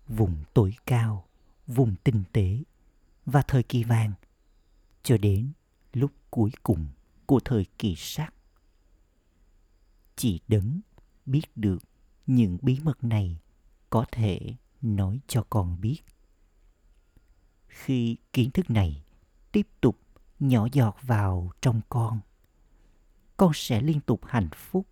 vùng 0.08 0.44
tối 0.54 0.74
cao, 0.86 1.28
vùng 1.66 1.94
tinh 2.04 2.24
tế 2.32 2.62
và 3.26 3.42
thời 3.42 3.62
kỳ 3.62 3.84
vàng 3.84 4.12
cho 5.02 5.18
đến 5.18 5.52
lúc 5.92 6.12
cuối 6.30 6.50
cùng 6.62 6.86
của 7.26 7.40
thời 7.40 7.66
kỳ 7.78 7.94
sắc. 7.96 8.34
Chỉ 10.16 10.40
đấng 10.48 10.80
biết 11.26 11.56
được 11.56 11.78
những 12.26 12.58
bí 12.62 12.80
mật 12.82 13.04
này 13.04 13.38
có 13.90 14.04
thể 14.12 14.54
nói 14.82 15.20
cho 15.26 15.44
con 15.50 15.80
biết. 15.80 16.00
Khi 17.84 18.16
kiến 18.32 18.50
thức 18.50 18.70
này 18.70 19.02
tiếp 19.52 19.68
tục 19.80 19.98
nhỏ 20.40 20.66
giọt 20.72 20.96
vào 21.02 21.50
trong 21.60 21.80
con, 21.88 22.20
con 23.36 23.52
sẽ 23.54 23.80
liên 23.80 24.00
tục 24.00 24.20
hạnh 24.26 24.48
phúc. 24.54 24.86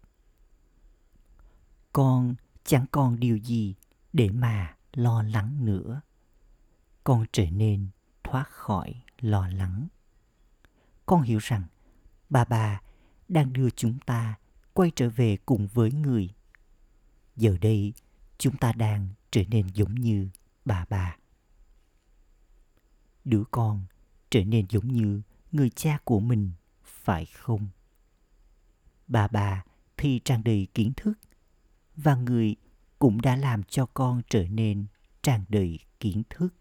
Con 1.92 2.34
chẳng 2.64 2.86
còn 2.90 3.20
điều 3.20 3.36
gì 3.36 3.74
để 4.12 4.30
mà 4.30 4.76
lo 4.92 5.22
lắng 5.22 5.64
nữa. 5.64 6.00
Con 7.04 7.24
trở 7.32 7.50
nên 7.50 7.88
thoát 8.24 8.48
khỏi 8.48 8.94
lo 9.20 9.48
lắng. 9.48 9.88
Con 11.06 11.22
hiểu 11.22 11.38
rằng 11.38 11.62
bà 12.30 12.44
bà 12.44 12.80
đang 13.28 13.52
đưa 13.52 13.70
chúng 13.70 13.98
ta 14.06 14.34
quay 14.72 14.90
trở 14.96 15.08
về 15.08 15.36
cùng 15.46 15.66
với 15.66 15.92
người. 15.92 16.30
Giờ 17.36 17.56
đây, 17.60 17.92
chúng 18.38 18.56
ta 18.56 18.72
đang 18.72 19.08
trở 19.30 19.42
nên 19.48 19.66
giống 19.66 19.94
như 19.94 20.28
bà 20.64 20.84
bà. 20.88 21.16
Đứa 23.26 23.44
con 23.50 23.84
trở 24.30 24.44
nên 24.44 24.66
giống 24.68 24.88
như 24.88 25.22
người 25.52 25.70
cha 25.70 25.98
của 26.04 26.20
mình, 26.20 26.52
phải 26.84 27.26
không? 27.26 27.68
Bà 29.08 29.28
bà 29.28 29.64
thì 29.96 30.20
tràn 30.24 30.44
đầy 30.44 30.66
kiến 30.74 30.92
thức 30.96 31.12
và 31.96 32.14
người 32.14 32.56
cũng 32.98 33.20
đã 33.20 33.36
làm 33.36 33.62
cho 33.62 33.86
con 33.86 34.22
trở 34.28 34.48
nên 34.48 34.86
tràn 35.22 35.44
đầy 35.48 35.78
kiến 36.00 36.22
thức 36.30 36.54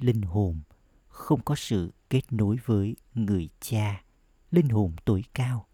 linh 0.00 0.22
hồn 0.22 0.60
không 1.08 1.42
có 1.44 1.54
sự 1.54 1.92
kết 2.10 2.32
nối 2.32 2.56
với 2.64 2.96
người 3.14 3.48
cha 3.60 4.02
linh 4.50 4.68
hồn 4.68 4.96
tối 5.04 5.24
cao 5.34 5.66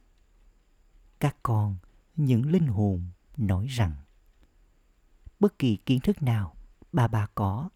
các 1.20 1.36
con 1.42 1.76
những 2.16 2.50
linh 2.50 2.66
hồn 2.66 3.04
nói 3.36 3.66
rằng 3.66 3.92
bất 5.40 5.58
kỳ 5.58 5.76
kiến 5.76 6.00
thức 6.00 6.22
nào 6.22 6.54
bà 6.92 7.08
bà 7.08 7.26
có 7.34 7.68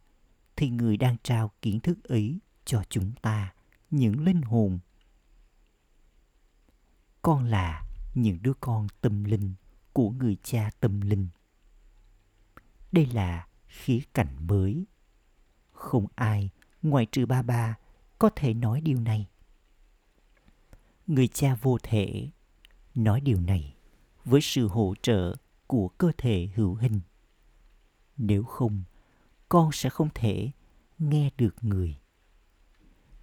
thì 0.57 0.71
người 0.71 0.97
đang 0.97 1.17
trao 1.23 1.51
kiến 1.63 1.81
thức 1.81 2.05
ấy 2.05 2.39
cho 2.65 2.83
chúng 2.89 3.13
ta, 3.23 3.55
những 3.91 4.25
linh 4.25 4.43
hồn. 4.43 4.79
Con 7.23 7.45
là 7.45 7.87
những 8.15 8.43
đứa 8.43 8.55
con 8.61 8.87
tâm 9.01 9.25
linh 9.25 9.55
của 9.93 10.11
người 10.11 10.37
cha 10.43 10.71
tâm 10.81 11.01
linh. 11.01 11.29
Đây 12.93 13.07
là 13.07 13.47
khía 13.67 14.01
cạnh 14.15 14.47
mới. 14.47 14.85
Không 15.73 16.07
ai 16.15 16.51
ngoại 16.83 17.07
trừ 17.07 17.27
ba 17.27 17.43
ba 17.43 17.79
có 18.19 18.31
thể 18.37 18.55
nói 18.55 18.81
điều 18.81 19.01
này. 19.01 19.27
Người 21.07 21.29
cha 21.29 21.55
vô 21.55 21.79
thể 21.83 22.31
nói 22.95 23.21
điều 23.21 23.41
này 23.41 23.77
với 24.25 24.41
sự 24.41 24.69
hỗ 24.69 24.95
trợ 25.03 25.37
của 25.67 25.89
cơ 25.89 26.13
thể 26.19 26.49
hữu 26.55 26.75
hình. 26.75 27.01
Nếu 28.17 28.45
không 28.45 28.83
con 29.49 29.73
sẽ 29.73 29.91
không 29.91 30.09
thể 30.15 30.51
nghe 30.99 31.31
được 31.39 31.55
người. 31.61 31.99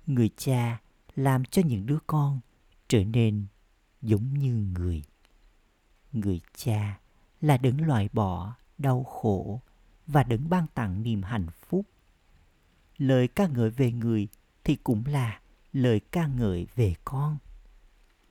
Người 0.08 0.30
cha 0.38 0.82
làm 1.16 1.46
cho 1.46 1.62
những 1.66 1.86
đứa 1.86 2.00
con 2.08 2.40
trở 2.88 3.04
nên 3.04 3.46
giống 4.02 4.34
như 4.34 4.56
người. 4.56 5.04
Người 6.12 6.42
cha 6.56 7.00
là 7.42 7.58
đấng 7.58 7.88
loại 7.88 8.10
bỏ 8.14 8.56
đau 8.78 9.04
khổ 9.04 9.62
và 10.08 10.24
đấng 10.24 10.50
ban 10.50 10.68
tặng 10.68 11.04
niềm 11.04 11.24
hạnh 11.24 11.48
phúc. 11.62 11.86
Lời 12.98 13.28
ca 13.28 13.48
ngợi 13.48 13.70
về 13.70 13.92
người 13.92 14.28
thì 14.64 14.76
cũng 14.76 15.04
là 15.06 15.40
lời 15.74 16.00
ca 16.00 16.28
ngợi 16.28 16.68
về 16.76 16.96
con. 17.06 17.38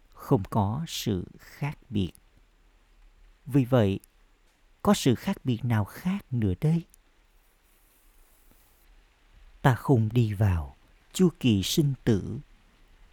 Không 0.09 0.43
có 0.51 0.85
sự 0.89 1.27
khác 1.39 1.79
biệt. 1.91 2.13
Vì 3.47 3.65
vậy, 3.65 4.01
có 4.83 4.95
sự 4.95 5.15
khác 5.15 5.37
biệt 5.45 5.65
nào 5.65 5.85
khác 5.85 6.33
nữa 6.33 6.53
đây? 6.61 6.83
Ta 9.63 9.75
không 9.75 10.09
đi 10.13 10.33
vào 10.33 10.77
chu 11.13 11.29
kỳ 11.41 11.63
sinh 11.63 11.95
tử. 12.05 12.39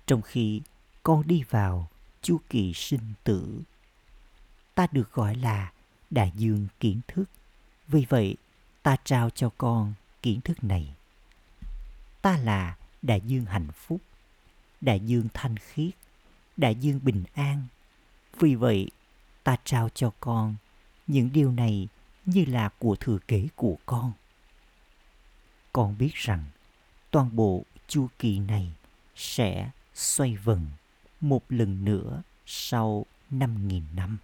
Trong 0.07 0.21
khi 0.21 0.61
con 1.03 1.27
đi 1.27 1.43
vào 1.49 1.87
chu 2.21 2.39
kỳ 2.49 2.73
sinh 2.73 3.13
tử. 3.23 3.61
Ta 4.75 4.87
được 4.91 5.13
gọi 5.13 5.35
là 5.35 5.71
đại 6.09 6.31
dương 6.35 6.67
kiến 6.79 7.01
thức. 7.07 7.25
Vì 7.87 8.05
vậy, 8.09 8.35
ta 8.83 8.95
trao 9.03 9.29
cho 9.29 9.49
con 9.57 9.93
kiến 10.21 10.41
thức 10.41 10.63
này. 10.63 10.93
Ta 12.21 12.37
là 12.37 12.77
đại 13.01 13.21
dương 13.21 13.45
hạnh 13.45 13.67
phúc, 13.73 14.01
đại 14.81 14.99
dương 14.99 15.27
thanh 15.33 15.57
khiết, 15.57 15.91
đại 16.57 16.75
dương 16.75 16.99
bình 17.03 17.23
an. 17.33 17.65
Vì 18.39 18.55
vậy, 18.55 18.91
ta 19.43 19.57
trao 19.63 19.89
cho 19.89 20.11
con 20.19 20.55
những 21.07 21.29
điều 21.33 21.51
này 21.51 21.87
như 22.25 22.45
là 22.45 22.69
của 22.79 22.95
thừa 22.95 23.17
kế 23.27 23.47
của 23.55 23.75
con 23.85 24.11
con 25.77 25.97
biết 25.97 26.13
rằng 26.13 26.43
toàn 27.11 27.35
bộ 27.35 27.63
chu 27.87 28.07
kỳ 28.19 28.39
này 28.39 28.71
sẽ 29.15 29.69
xoay 29.93 30.35
vần 30.35 30.67
một 31.21 31.43
lần 31.49 31.85
nữa 31.85 32.21
sau 32.45 33.05
5.000 33.31 33.81
năm. 33.95 34.17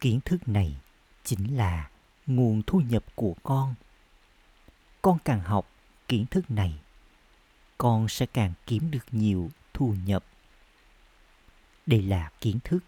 Kiến 0.00 0.20
thức 0.24 0.48
này 0.48 0.76
chính 1.24 1.56
là 1.56 1.90
nguồn 2.26 2.62
thu 2.66 2.80
nhập 2.80 3.04
của 3.14 3.34
con. 3.42 3.74
Con 5.02 5.18
càng 5.24 5.40
học 5.40 5.68
kiến 6.08 6.26
thức 6.26 6.50
này, 6.50 6.74
con 7.78 8.08
sẽ 8.08 8.26
càng 8.26 8.52
kiếm 8.66 8.90
được 8.90 9.06
nhiều 9.10 9.50
thu 9.74 9.94
nhập. 10.04 10.24
Đây 11.86 12.02
là 12.02 12.30
kiến 12.40 12.58
thức 12.64 12.80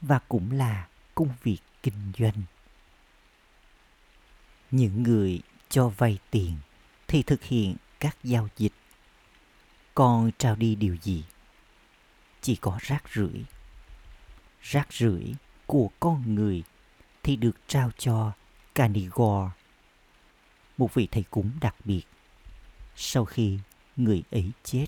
và 0.00 0.18
cũng 0.18 0.52
là 0.52 0.88
công 1.14 1.30
việc 1.42 1.58
kinh 1.82 2.12
doanh. 2.18 2.42
Những 4.70 5.02
người 5.02 5.40
cho 5.68 5.88
vay 5.88 6.18
tiền 6.30 6.56
thì 7.06 7.22
thực 7.22 7.44
hiện 7.44 7.76
các 8.00 8.16
giao 8.24 8.48
dịch. 8.56 8.72
Còn 9.94 10.30
trao 10.38 10.56
đi 10.56 10.74
điều 10.74 10.96
gì? 11.02 11.24
Chỉ 12.40 12.56
có 12.56 12.78
rác 12.80 13.04
rưởi. 13.14 13.44
Rác 14.62 14.92
rưởi 14.92 15.34
của 15.66 15.90
con 16.00 16.34
người 16.34 16.62
thì 17.22 17.36
được 17.36 17.56
trao 17.66 17.90
cho 17.98 18.32
Canigore, 18.74 19.50
một 20.78 20.94
vị 20.94 21.08
thầy 21.10 21.24
cúng 21.30 21.50
đặc 21.60 21.74
biệt. 21.84 22.02
Sau 22.96 23.24
khi 23.24 23.58
người 23.96 24.22
ấy 24.30 24.50
chết, 24.64 24.86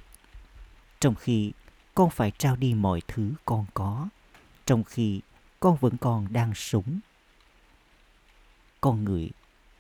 trong 1.00 1.14
khi 1.14 1.52
con 1.94 2.10
phải 2.10 2.32
trao 2.38 2.56
đi 2.56 2.74
mọi 2.74 3.02
thứ 3.08 3.32
con 3.44 3.66
có, 3.74 4.08
trong 4.66 4.84
khi 4.84 5.20
con 5.60 5.76
vẫn 5.76 5.96
còn 5.96 6.32
đang 6.32 6.54
sống. 6.54 7.00
Con 8.80 9.04
người 9.04 9.30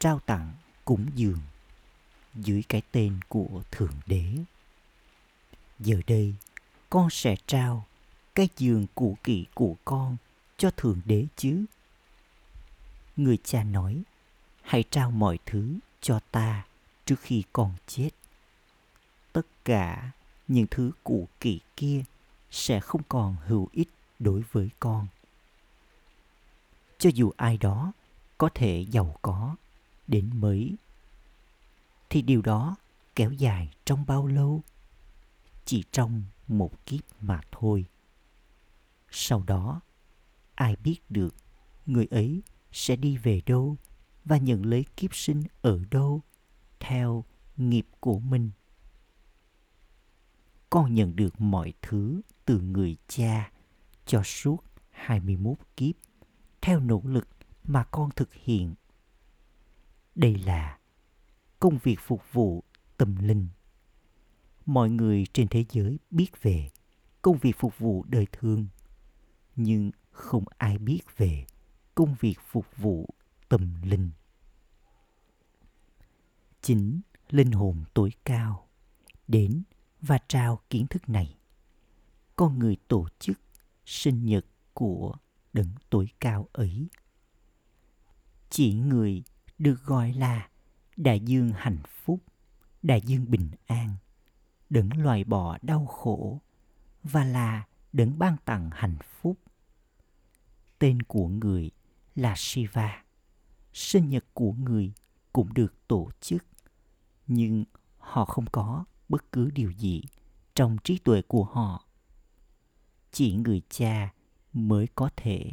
trao 0.00 0.20
tặng 0.26 0.52
cúng 0.84 1.06
dường 1.14 1.38
dưới 2.34 2.62
cái 2.68 2.82
tên 2.92 3.20
của 3.28 3.62
Thượng 3.70 3.94
Đế. 4.06 4.34
Giờ 5.78 6.00
đây, 6.06 6.34
con 6.90 7.10
sẽ 7.10 7.36
trao 7.46 7.84
cái 8.34 8.48
giường 8.56 8.86
cũ 8.94 9.16
kỹ 9.24 9.46
của 9.54 9.74
con 9.84 10.16
cho 10.56 10.70
Thượng 10.70 11.00
Đế 11.04 11.26
chứ. 11.36 11.64
Người 13.16 13.38
cha 13.44 13.64
nói, 13.64 14.02
hãy 14.62 14.84
trao 14.90 15.10
mọi 15.10 15.38
thứ 15.46 15.78
cho 16.00 16.20
ta 16.30 16.64
trước 17.04 17.20
khi 17.20 17.42
con 17.52 17.74
chết. 17.86 18.10
Tất 19.32 19.46
cả 19.64 20.10
những 20.48 20.66
thứ 20.70 20.90
cũ 21.04 21.28
kỹ 21.40 21.60
kia 21.76 22.02
sẽ 22.50 22.80
không 22.80 23.02
còn 23.08 23.36
hữu 23.46 23.68
ích 23.72 23.88
đối 24.18 24.42
với 24.52 24.70
con. 24.80 25.06
Cho 26.98 27.10
dù 27.14 27.32
ai 27.36 27.56
đó 27.56 27.92
có 28.38 28.48
thể 28.54 28.86
giàu 28.90 29.16
có 29.22 29.56
đến 30.10 30.30
mấy 30.34 30.76
thì 32.10 32.22
điều 32.22 32.42
đó 32.42 32.76
kéo 33.14 33.32
dài 33.32 33.70
trong 33.84 34.06
bao 34.06 34.26
lâu? 34.26 34.62
Chỉ 35.64 35.84
trong 35.92 36.22
một 36.48 36.86
kiếp 36.86 37.00
mà 37.20 37.40
thôi. 37.52 37.84
Sau 39.10 39.42
đó, 39.46 39.80
ai 40.54 40.76
biết 40.76 40.98
được 41.08 41.34
người 41.86 42.06
ấy 42.10 42.42
sẽ 42.72 42.96
đi 42.96 43.16
về 43.16 43.40
đâu 43.46 43.76
và 44.24 44.36
nhận 44.36 44.66
lấy 44.66 44.84
kiếp 44.96 45.14
sinh 45.14 45.42
ở 45.62 45.80
đâu 45.90 46.22
theo 46.80 47.24
nghiệp 47.56 47.86
của 48.00 48.18
mình. 48.18 48.50
Con 50.70 50.94
nhận 50.94 51.16
được 51.16 51.40
mọi 51.40 51.72
thứ 51.82 52.20
từ 52.44 52.60
người 52.60 52.96
cha 53.08 53.50
cho 54.06 54.22
suốt 54.22 54.64
21 54.90 55.58
kiếp 55.76 55.94
theo 56.60 56.80
nỗ 56.80 57.02
lực 57.04 57.28
mà 57.64 57.84
con 57.84 58.10
thực 58.16 58.34
hiện. 58.34 58.74
Đây 60.20 60.34
là 60.34 60.78
công 61.60 61.78
việc 61.78 61.96
phục 62.00 62.22
vụ 62.32 62.64
tâm 62.96 63.16
linh. 63.16 63.48
Mọi 64.66 64.90
người 64.90 65.26
trên 65.32 65.48
thế 65.48 65.64
giới 65.70 65.98
biết 66.10 66.42
về 66.42 66.70
công 67.22 67.38
việc 67.38 67.56
phục 67.58 67.78
vụ 67.78 68.04
đời 68.08 68.26
thương, 68.32 68.66
nhưng 69.56 69.90
không 70.10 70.44
ai 70.58 70.78
biết 70.78 71.00
về 71.16 71.46
công 71.94 72.14
việc 72.20 72.34
phục 72.50 72.66
vụ 72.76 73.08
tâm 73.48 73.82
linh. 73.82 74.10
Chính 76.62 77.00
linh 77.30 77.52
hồn 77.52 77.84
tối 77.94 78.10
cao 78.24 78.68
đến 79.28 79.62
và 80.00 80.18
trao 80.28 80.60
kiến 80.70 80.86
thức 80.86 81.08
này. 81.08 81.38
Con 82.36 82.58
người 82.58 82.76
tổ 82.88 83.08
chức 83.18 83.38
sinh 83.86 84.24
nhật 84.24 84.46
của 84.74 85.14
đấng 85.52 85.70
tối 85.90 86.08
cao 86.20 86.48
ấy. 86.52 86.88
Chỉ 88.50 88.74
người 88.74 89.22
được 89.60 89.84
gọi 89.84 90.12
là 90.12 90.48
đại 90.96 91.20
dương 91.20 91.52
hạnh 91.56 91.78
phúc, 92.04 92.20
đại 92.82 93.00
dương 93.00 93.30
bình 93.30 93.48
an, 93.66 93.96
đấng 94.70 95.02
loại 95.02 95.24
bỏ 95.24 95.58
đau 95.62 95.86
khổ 95.86 96.40
và 97.02 97.24
là 97.24 97.66
đấng 97.92 98.18
ban 98.18 98.36
tặng 98.44 98.70
hạnh 98.72 98.96
phúc. 99.20 99.38
Tên 100.78 101.02
của 101.02 101.28
người 101.28 101.70
là 102.14 102.34
Shiva. 102.36 103.04
Sinh 103.72 104.08
nhật 104.08 104.24
của 104.34 104.52
người 104.52 104.92
cũng 105.32 105.54
được 105.54 105.88
tổ 105.88 106.10
chức, 106.20 106.44
nhưng 107.26 107.64
họ 107.98 108.24
không 108.24 108.46
có 108.52 108.84
bất 109.08 109.32
cứ 109.32 109.50
điều 109.50 109.70
gì 109.70 110.02
trong 110.54 110.76
trí 110.84 110.98
tuệ 110.98 111.22
của 111.22 111.44
họ. 111.44 111.86
Chỉ 113.12 113.36
người 113.36 113.62
cha 113.68 114.12
mới 114.52 114.86
có 114.94 115.10
thể 115.16 115.50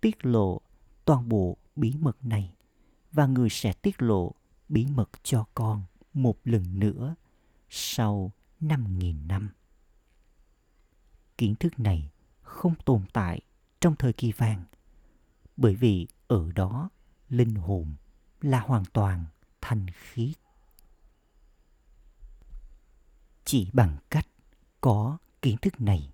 tiết 0.00 0.26
lộ 0.26 0.60
toàn 1.04 1.28
bộ 1.28 1.56
bí 1.76 1.94
mật 2.00 2.24
này 2.24 2.54
và 3.12 3.26
người 3.26 3.50
sẽ 3.50 3.72
tiết 3.72 4.02
lộ 4.02 4.34
bí 4.68 4.86
mật 4.86 5.10
cho 5.22 5.44
con 5.54 5.82
một 6.14 6.38
lần 6.44 6.78
nữa 6.78 7.14
sau 7.70 8.32
5.000 8.60 9.26
năm. 9.26 9.50
Kiến 11.38 11.54
thức 11.54 11.80
này 11.80 12.10
không 12.42 12.74
tồn 12.84 13.02
tại 13.12 13.40
trong 13.80 13.96
thời 13.96 14.12
kỳ 14.12 14.32
vàng, 14.32 14.64
bởi 15.56 15.74
vì 15.74 16.06
ở 16.28 16.52
đó 16.52 16.90
linh 17.28 17.54
hồn 17.54 17.94
là 18.40 18.60
hoàn 18.60 18.84
toàn 18.92 19.24
thanh 19.60 19.86
khiết. 19.90 20.36
Chỉ 23.44 23.68
bằng 23.72 23.96
cách 24.10 24.26
có 24.80 25.18
kiến 25.42 25.56
thức 25.62 25.80
này 25.80 26.12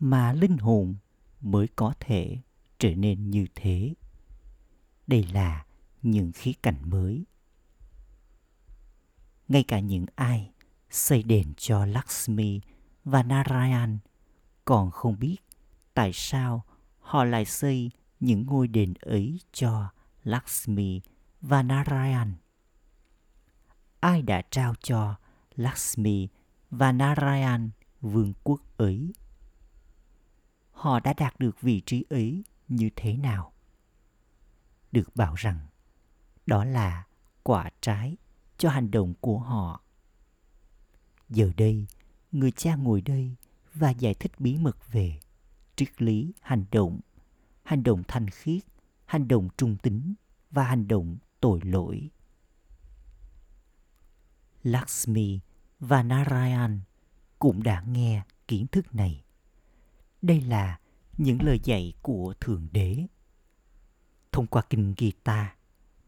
mà 0.00 0.32
linh 0.32 0.58
hồn 0.58 0.94
mới 1.40 1.68
có 1.76 1.94
thể 2.00 2.38
trở 2.78 2.94
nên 2.94 3.30
như 3.30 3.46
thế. 3.54 3.94
Đây 5.06 5.26
là 5.32 5.64
những 6.02 6.32
khía 6.32 6.52
cạnh 6.62 6.90
mới 6.90 7.24
ngay 9.48 9.64
cả 9.68 9.80
những 9.80 10.06
ai 10.14 10.52
xây 10.90 11.22
đền 11.22 11.54
cho 11.56 11.86
Lakshmi 11.86 12.60
và 13.04 13.22
Narayan 13.22 13.98
còn 14.64 14.90
không 14.90 15.18
biết 15.18 15.36
tại 15.94 16.10
sao 16.12 16.64
họ 16.98 17.24
lại 17.24 17.44
xây 17.44 17.90
những 18.20 18.46
ngôi 18.46 18.68
đền 18.68 18.94
ấy 19.00 19.40
cho 19.52 19.88
Lakshmi 20.22 21.00
và 21.40 21.62
Narayan. 21.62 22.34
Ai 24.00 24.22
đã 24.22 24.42
trao 24.50 24.74
cho 24.74 25.14
Lakshmi 25.54 26.28
và 26.70 26.92
Narayan 26.92 27.70
vương 28.00 28.32
quốc 28.44 28.60
ấy. 28.76 29.12
Họ 30.70 31.00
đã 31.00 31.14
đạt 31.16 31.38
được 31.38 31.60
vị 31.60 31.82
trí 31.86 32.04
ấy 32.10 32.44
như 32.68 32.90
thế 32.96 33.16
nào? 33.16 33.52
Được 34.92 35.16
bảo 35.16 35.34
rằng 35.34 35.66
đó 36.48 36.64
là 36.64 37.04
quả 37.42 37.70
trái 37.80 38.16
cho 38.58 38.70
hành 38.70 38.90
động 38.90 39.14
của 39.20 39.38
họ. 39.38 39.82
Giờ 41.28 41.52
đây, 41.56 41.86
người 42.32 42.50
cha 42.50 42.74
ngồi 42.74 43.00
đây 43.00 43.34
và 43.74 43.90
giải 43.90 44.14
thích 44.14 44.32
bí 44.38 44.56
mật 44.56 44.92
về 44.92 45.20
triết 45.76 46.02
lý 46.02 46.32
hành 46.40 46.64
động, 46.70 47.00
hành 47.62 47.82
động 47.82 48.02
thanh 48.08 48.30
khiết, 48.30 48.62
hành 49.06 49.28
động 49.28 49.48
trung 49.56 49.76
tính 49.76 50.14
và 50.50 50.64
hành 50.64 50.88
động 50.88 51.16
tội 51.40 51.60
lỗi. 51.62 52.10
Lakshmi 54.62 55.40
và 55.80 56.02
Narayan 56.02 56.80
cũng 57.38 57.62
đã 57.62 57.80
nghe 57.80 58.22
kiến 58.48 58.66
thức 58.66 58.94
này. 58.94 59.24
Đây 60.22 60.40
là 60.40 60.78
những 61.18 61.42
lời 61.42 61.60
dạy 61.64 61.92
của 62.02 62.34
Thượng 62.40 62.68
Đế. 62.72 63.06
Thông 64.32 64.46
qua 64.46 64.62
kinh 64.70 64.94
Gita 64.98 65.57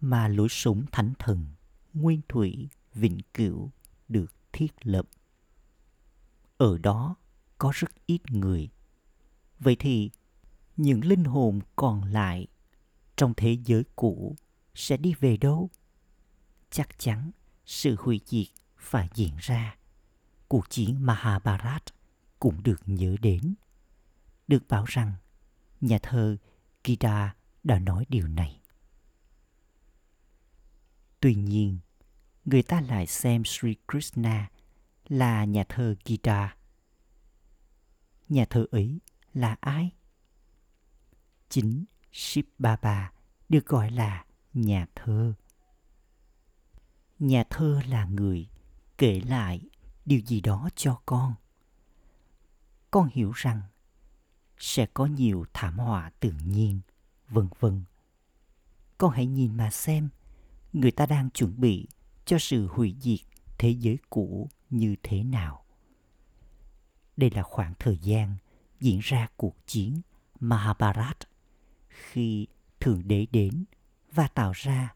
mà 0.00 0.28
lối 0.28 0.48
sống 0.50 0.84
thánh 0.92 1.12
thần, 1.18 1.46
nguyên 1.94 2.20
thủy, 2.28 2.68
vĩnh 2.94 3.18
cửu 3.34 3.70
được 4.08 4.34
thiết 4.52 4.72
lập. 4.82 5.08
Ở 6.56 6.78
đó 6.78 7.16
có 7.58 7.72
rất 7.74 7.90
ít 8.06 8.30
người. 8.30 8.70
Vậy 9.58 9.76
thì 9.78 10.10
những 10.76 11.04
linh 11.04 11.24
hồn 11.24 11.60
còn 11.76 12.04
lại 12.04 12.46
trong 13.16 13.34
thế 13.36 13.56
giới 13.64 13.84
cũ 13.96 14.36
sẽ 14.74 14.96
đi 14.96 15.14
về 15.20 15.36
đâu? 15.36 15.70
Chắc 16.70 16.98
chắn 16.98 17.30
sự 17.66 17.96
hủy 17.98 18.20
diệt 18.26 18.46
phải 18.78 19.08
diễn 19.14 19.36
ra. 19.38 19.76
Cuộc 20.48 20.70
chiến 20.70 21.06
Mahabharat 21.06 21.82
cũng 22.38 22.62
được 22.62 22.82
nhớ 22.86 23.16
đến. 23.20 23.54
Được 24.48 24.68
bảo 24.68 24.84
rằng 24.84 25.12
nhà 25.80 25.98
thơ 26.02 26.36
Kida 26.84 27.34
đã 27.64 27.78
nói 27.78 28.04
điều 28.08 28.28
này. 28.28 28.59
Tuy 31.20 31.34
nhiên, 31.34 31.78
người 32.44 32.62
ta 32.62 32.80
lại 32.80 33.06
xem 33.06 33.44
Sri 33.44 33.74
Krishna 33.88 34.50
là 35.08 35.44
nhà 35.44 35.64
thơ 35.68 35.94
Gita. 36.04 36.56
Nhà 38.28 38.44
thơ 38.50 38.66
ấy 38.70 39.00
là 39.34 39.56
ai? 39.60 39.90
Chính 41.48 41.84
Shiv 42.12 42.44
Baba 42.58 43.12
được 43.48 43.66
gọi 43.66 43.90
là 43.90 44.24
nhà 44.54 44.86
thơ. 44.94 45.34
Nhà 47.18 47.44
thơ 47.50 47.80
là 47.88 48.04
người 48.04 48.48
kể 48.98 49.20
lại 49.20 49.60
điều 50.06 50.20
gì 50.20 50.40
đó 50.40 50.68
cho 50.76 51.02
con. 51.06 51.34
Con 52.90 53.08
hiểu 53.12 53.32
rằng 53.34 53.62
sẽ 54.58 54.86
có 54.94 55.06
nhiều 55.06 55.44
thảm 55.52 55.78
họa 55.78 56.10
tự 56.20 56.32
nhiên, 56.44 56.80
vân 57.28 57.48
vân. 57.60 57.84
Con 58.98 59.10
hãy 59.10 59.26
nhìn 59.26 59.56
mà 59.56 59.70
xem, 59.70 60.08
người 60.72 60.90
ta 60.90 61.06
đang 61.06 61.30
chuẩn 61.30 61.60
bị 61.60 61.88
cho 62.24 62.38
sự 62.38 62.66
hủy 62.66 62.96
diệt 63.00 63.20
thế 63.58 63.70
giới 63.70 63.98
cũ 64.10 64.48
như 64.70 64.96
thế 65.02 65.22
nào. 65.22 65.64
Đây 67.16 67.30
là 67.30 67.42
khoảng 67.42 67.74
thời 67.78 67.98
gian 67.98 68.36
diễn 68.80 68.98
ra 69.02 69.28
cuộc 69.36 69.56
chiến 69.66 70.00
Mahabharat 70.40 71.18
khi 71.88 72.46
Thượng 72.80 73.08
Đế 73.08 73.26
đến 73.32 73.64
và 74.12 74.28
tạo 74.28 74.52
ra 74.52 74.94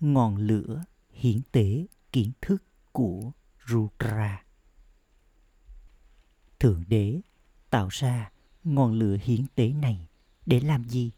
ngọn 0.00 0.36
lửa 0.36 0.84
hiến 1.10 1.40
tế 1.52 1.86
kiến 2.12 2.32
thức 2.40 2.64
của 2.92 3.32
Rudra. 3.68 4.44
Thượng 6.58 6.84
Đế 6.88 7.20
tạo 7.70 7.88
ra 7.88 8.30
ngọn 8.64 8.92
lửa 8.92 9.16
hiến 9.22 9.46
tế 9.54 9.72
này 9.72 10.08
để 10.46 10.60
làm 10.60 10.84
gì? 10.84 11.10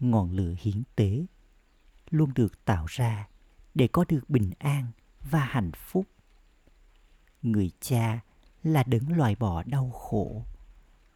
Ngọn 0.00 0.30
lửa 0.30 0.54
hiến 0.58 0.82
tế 0.96 1.26
luôn 2.14 2.34
được 2.34 2.64
tạo 2.64 2.86
ra 2.88 3.28
để 3.74 3.88
có 3.88 4.04
được 4.08 4.30
bình 4.30 4.50
an 4.58 4.86
và 5.30 5.44
hạnh 5.44 5.72
phúc. 5.72 6.06
Người 7.42 7.70
cha 7.80 8.20
là 8.62 8.82
đấng 8.82 9.16
loại 9.16 9.34
bỏ 9.34 9.62
đau 9.62 9.90
khổ 9.90 10.44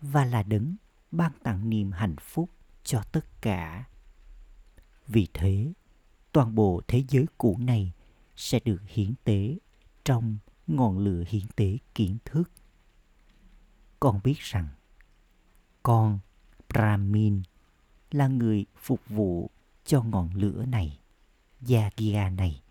và 0.00 0.24
là 0.24 0.42
đấng 0.42 0.76
ban 1.10 1.32
tặng 1.42 1.70
niềm 1.70 1.92
hạnh 1.92 2.16
phúc 2.20 2.50
cho 2.84 3.02
tất 3.12 3.42
cả. 3.42 3.84
Vì 5.06 5.28
thế, 5.34 5.72
toàn 6.32 6.54
bộ 6.54 6.82
thế 6.88 7.04
giới 7.08 7.26
cũ 7.38 7.56
này 7.60 7.92
sẽ 8.36 8.60
được 8.64 8.82
hiến 8.86 9.14
tế 9.24 9.58
trong 10.04 10.38
ngọn 10.66 10.98
lửa 10.98 11.24
hiến 11.28 11.46
tế 11.56 11.78
kiến 11.94 12.18
thức. 12.24 12.50
Con 14.00 14.20
biết 14.24 14.38
rằng 14.38 14.68
con 15.82 16.18
Brahmin 16.68 17.42
là 18.10 18.26
người 18.26 18.66
phục 18.76 19.00
vụ 19.08 19.50
cho 19.88 20.02
ngọn 20.02 20.30
lửa 20.34 20.64
này, 20.66 20.98
Yagya 21.68 22.30
này. 22.30 22.62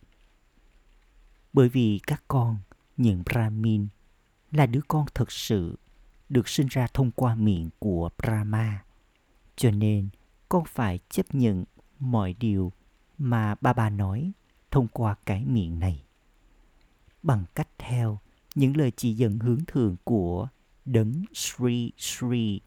Bởi 1.54 1.70
vì 1.70 2.00
các 2.08 2.24
con, 2.28 2.58
những 2.98 3.24
Brahmin, 3.26 3.88
là 4.52 4.66
đứa 4.66 4.82
con 4.88 5.06
thật 5.14 5.32
sự 5.32 5.78
được 6.30 6.48
sinh 6.48 6.68
ra 6.70 6.88
thông 6.94 7.12
qua 7.12 7.36
miệng 7.36 7.70
của 7.80 8.10
Brahma. 8.18 8.84
Cho 9.56 9.72
nên 9.72 10.10
con 10.50 10.64
phải 10.66 11.00
chấp 11.10 11.36
nhận 11.36 11.66
mọi 12.00 12.36
điều 12.40 12.72
mà 13.18 13.56
ba 13.62 13.74
ba 13.74 13.90
nói 13.90 14.32
thông 14.72 14.88
qua 14.88 15.16
cái 15.26 15.46
miệng 15.46 15.80
này. 15.80 16.04
Bằng 17.24 17.46
cách 17.56 17.70
theo 17.78 18.20
những 18.56 18.78
lời 18.78 18.92
chỉ 18.98 19.14
dẫn 19.14 19.40
hướng 19.40 19.66
thường 19.68 19.96
của 20.04 20.48
đấng 20.86 21.24
Sri 21.34 21.92
Sri. 21.98 22.62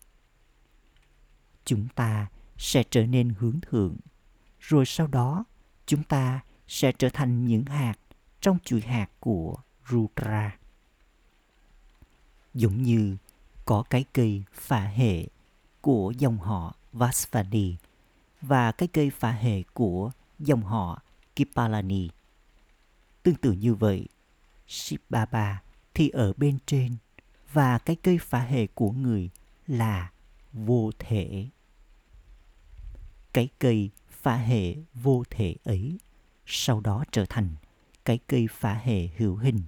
Chúng 1.64 1.88
ta 1.88 2.26
sẽ 2.56 2.84
trở 2.90 3.06
nên 3.06 3.34
hướng 3.38 3.60
thượng, 3.60 3.96
rồi 4.60 4.86
sau 4.86 5.06
đó 5.06 5.44
chúng 5.86 6.02
ta 6.02 6.40
sẽ 6.68 6.92
trở 6.92 7.08
thành 7.08 7.46
những 7.46 7.64
hạt 7.64 7.94
trong 8.40 8.58
chuỗi 8.64 8.80
hạt 8.80 9.08
của 9.20 9.56
Rudra. 9.88 10.56
Giống 12.54 12.82
như 12.82 13.16
có 13.64 13.82
cái 13.90 14.04
cây 14.12 14.44
phả 14.52 14.80
hệ 14.80 15.26
của 15.80 16.12
dòng 16.18 16.38
họ 16.38 16.74
Vasvani 16.92 17.76
và 18.40 18.72
cái 18.72 18.88
cây 18.88 19.10
phả 19.10 19.32
hệ 19.32 19.62
của 19.74 20.10
dòng 20.38 20.62
họ 20.62 21.02
Kipalani. 21.36 22.08
Tương 23.22 23.34
tự 23.34 23.52
như 23.52 23.74
vậy, 23.74 24.06
Shibaba 24.68 25.62
thì 25.94 26.08
ở 26.08 26.32
bên 26.36 26.58
trên 26.66 26.96
và 27.52 27.78
cái 27.78 27.96
cây 27.96 28.18
phả 28.18 28.40
hệ 28.40 28.66
của 28.66 28.90
người 28.90 29.30
là 29.66 30.10
vô 30.52 30.90
thể. 30.98 31.46
Cái 33.32 33.48
cây 33.58 33.90
phả 34.22 34.36
hệ 34.36 34.74
vô 34.94 35.24
thể 35.30 35.54
ấy 35.64 35.98
sau 36.46 36.80
đó 36.80 37.04
trở 37.12 37.24
thành 37.28 37.48
cái 38.04 38.18
cây 38.26 38.46
phả 38.52 38.74
hệ 38.74 39.06
hữu 39.16 39.36
hình. 39.36 39.62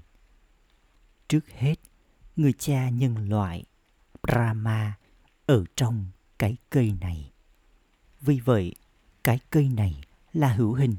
Trước 1.29 1.49
hết, 1.49 1.75
người 2.37 2.53
cha 2.53 2.89
nhân 2.89 3.29
loại 3.29 3.65
Brahma 4.23 4.95
ở 5.47 5.65
trong 5.77 6.07
cái 6.39 6.57
cây 6.71 6.95
này. 7.01 7.31
Vì 8.21 8.41
vậy, 8.41 8.75
cái 9.25 9.39
cây 9.51 9.69
này 9.69 10.01
là 10.33 10.53
hữu 10.53 10.75
hình, 10.75 10.97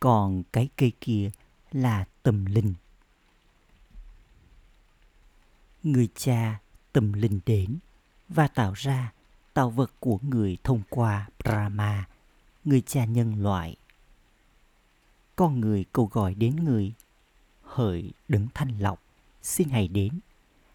còn 0.00 0.42
cái 0.52 0.68
cây 0.76 0.92
kia 1.00 1.30
là 1.72 2.04
tâm 2.22 2.46
linh. 2.46 2.74
Người 5.82 6.08
cha 6.14 6.58
tâm 6.92 7.12
linh 7.12 7.40
đến 7.46 7.78
và 8.28 8.48
tạo 8.48 8.72
ra 8.72 9.12
tạo 9.54 9.70
vật 9.70 9.92
của 10.00 10.18
người 10.22 10.58
thông 10.64 10.82
qua 10.90 11.28
Brahma, 11.44 12.08
người 12.68 12.80
cha 12.80 13.04
nhân 13.04 13.42
loại. 13.42 13.76
Con 15.36 15.60
người 15.60 15.84
cầu 15.92 16.06
gọi 16.12 16.34
đến 16.34 16.56
người, 16.56 16.92
hỡi 17.62 18.12
đấng 18.28 18.46
thanh 18.54 18.78
lọc, 18.78 19.02
xin 19.42 19.68
hãy 19.68 19.88
đến, 19.88 20.20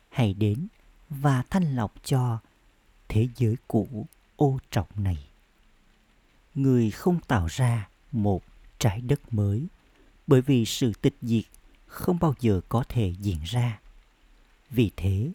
hãy 0.10 0.34
đến 0.34 0.68
và 1.10 1.44
thanh 1.50 1.76
lọc 1.76 1.94
cho 2.04 2.40
thế 3.08 3.28
giới 3.36 3.56
cũ 3.68 4.08
ô 4.36 4.60
trọng 4.72 4.88
này. 4.96 5.28
Người 6.56 6.92
không 6.92 7.20
tạo 7.28 7.48
ra 7.48 7.90
một 8.12 8.44
trái 8.80 9.02
đất 9.02 9.34
mới 9.34 9.68
bởi 10.28 10.42
vì 10.42 10.66
sự 10.66 10.94
tịch 11.02 11.16
diệt 11.22 11.44
không 11.86 12.18
bao 12.20 12.34
giờ 12.40 12.62
có 12.70 12.84
thể 12.90 13.14
diễn 13.20 13.44
ra. 13.44 13.80
Vì 14.70 14.92
thế, 14.96 15.32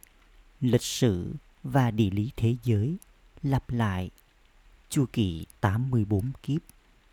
lịch 0.60 0.82
sử 0.82 1.34
và 1.62 1.90
địa 1.90 2.10
lý 2.10 2.30
thế 2.36 2.56
giới 2.64 2.96
lặp 3.42 3.70
lại 3.70 4.10
chu 4.88 5.06
kỳ 5.12 5.46
84 5.60 6.32
kiếp 6.42 6.60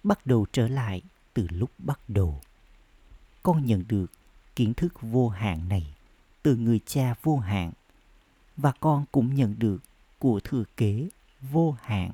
bắt 0.03 0.25
đầu 0.25 0.45
trở 0.51 0.67
lại 0.67 1.01
từ 1.33 1.47
lúc 1.49 1.71
bắt 1.77 1.99
đầu. 2.07 2.41
Con 3.43 3.65
nhận 3.65 3.83
được 3.87 4.11
kiến 4.55 4.73
thức 4.73 5.01
vô 5.01 5.29
hạn 5.29 5.69
này 5.69 5.93
từ 6.43 6.55
người 6.55 6.79
cha 6.85 7.15
vô 7.23 7.37
hạn 7.37 7.71
và 8.57 8.71
con 8.79 9.05
cũng 9.11 9.35
nhận 9.35 9.55
được 9.59 9.83
của 10.19 10.39
thừa 10.39 10.63
kế 10.77 11.09
vô 11.41 11.75
hạn. 11.81 12.11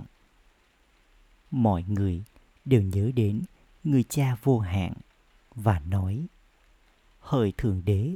Mọi 1.52 1.84
người 1.84 2.24
đều 2.65 2.82
nhớ 2.82 3.12
đến 3.15 3.41
người 3.84 4.04
cha 4.04 4.38
vô 4.43 4.60
hạn 4.60 4.93
và 5.56 5.80
nói 5.80 6.26
Hỡi 7.19 7.54
Thượng 7.58 7.82
Đế, 7.86 8.15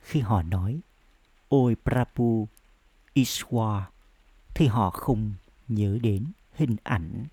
khi 0.00 0.20
họ 0.20 0.42
nói 0.42 0.80
ôi 1.48 1.76
Prabhu 1.84 2.48
Ishwar 3.14 3.82
thì 4.54 4.66
họ 4.66 4.90
không 4.90 5.32
nhớ 5.68 5.98
đến 6.02 6.26
hình 6.52 6.76
ảnh. 6.82 7.26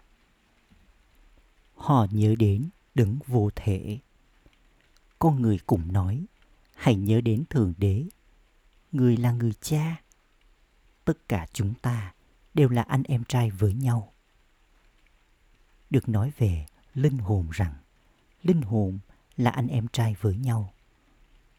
Họ 1.76 2.08
nhớ 2.12 2.36
đến 2.40 2.70
đứng 2.96 3.20
vô 3.28 3.50
thể. 3.56 4.00
Con 5.20 5.42
người 5.42 5.60
cùng 5.68 5.94
nói, 5.94 6.26
hãy 6.76 6.96
nhớ 6.96 7.22
đến 7.22 7.44
Thượng 7.50 7.74
Đế. 7.78 8.06
Người 8.92 9.18
là 9.18 9.32
người 9.32 9.54
cha. 9.62 10.02
Tất 11.06 11.18
cả 11.28 11.48
chúng 11.54 11.74
ta 11.74 12.14
đều 12.54 12.70
là 12.70 12.82
anh 12.82 13.04
em 13.04 13.24
trai 13.24 13.52
với 13.52 13.74
nhau. 13.74 14.14
Được 15.90 16.10
nói 16.10 16.32
về 16.38 16.66
linh 16.94 17.18
hồn 17.18 17.50
rằng 17.52 17.74
linh 18.44 18.62
hồn 18.62 19.00
là 19.38 19.52
anh 19.52 19.68
em 19.68 19.88
trai 19.88 20.16
với 20.22 20.38
nhau. 20.38 20.74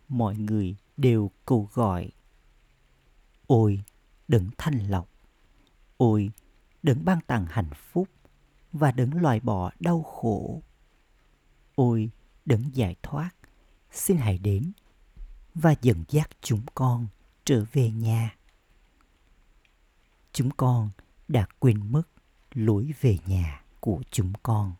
Mọi 0.08 0.36
người 0.36 0.76
đều 0.96 1.30
cầu 1.46 1.68
gọi 1.72 2.10
Ôi, 3.46 3.82
đấng 4.28 4.50
thanh 4.58 4.90
lọc. 4.90 5.08
Ôi, 5.96 6.30
đừng 6.82 7.04
ban 7.04 7.20
tặng 7.20 7.46
hạnh 7.50 7.70
phúc 7.74 8.08
và 8.72 8.92
đừng 8.92 9.14
loại 9.22 9.40
bỏ 9.40 9.70
đau 9.80 10.02
khổ. 10.02 10.62
Ôi, 11.74 12.10
đừng 12.44 12.74
giải 12.74 12.96
thoát, 13.02 13.30
xin 13.92 14.16
hãy 14.16 14.38
đến 14.38 14.72
và 15.54 15.74
dẫn 15.82 16.04
dắt 16.08 16.30
chúng 16.40 16.62
con 16.74 17.06
trở 17.44 17.64
về 17.72 17.90
nhà. 17.90 18.36
Chúng 20.32 20.50
con 20.50 20.90
đã 21.28 21.46
quên 21.58 21.92
mất 21.92 22.02
lối 22.52 22.92
về 23.00 23.18
nhà 23.26 23.64
của 23.80 24.02
chúng 24.10 24.32
con. 24.42 24.72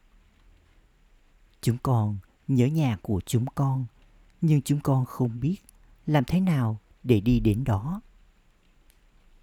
Chúng 1.61 1.79
con 1.83 2.19
nhớ 2.49 2.67
nhà 2.67 2.97
của 3.03 3.21
chúng 3.27 3.47
con, 3.55 3.87
nhưng 4.41 4.63
chúng 4.63 4.81
con 4.81 5.05
không 5.05 5.41
biết 5.41 5.57
làm 6.07 6.25
thế 6.25 6.41
nào 6.41 6.79
để 7.03 7.21
đi 7.21 7.41
đến 7.41 7.65
đó. 7.65 8.01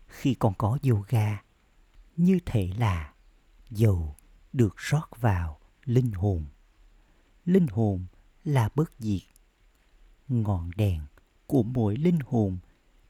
Khi 0.07 0.33
còn 0.33 0.53
có 0.57 0.77
yoga, 0.89 1.41
như 2.17 2.39
thể 2.45 2.71
là 2.77 3.13
dầu 3.69 4.15
được 4.53 4.75
rót 4.77 5.09
vào 5.19 5.59
linh 5.85 6.11
hồn. 6.11 6.45
Linh 7.45 7.67
hồn 7.67 8.05
là 8.43 8.69
bất 8.75 8.91
diệt. 8.99 9.21
Ngọn 10.27 10.71
đèn 10.75 11.01
của 11.45 11.63
mỗi 11.63 11.97
linh 11.97 12.19
hồn 12.25 12.57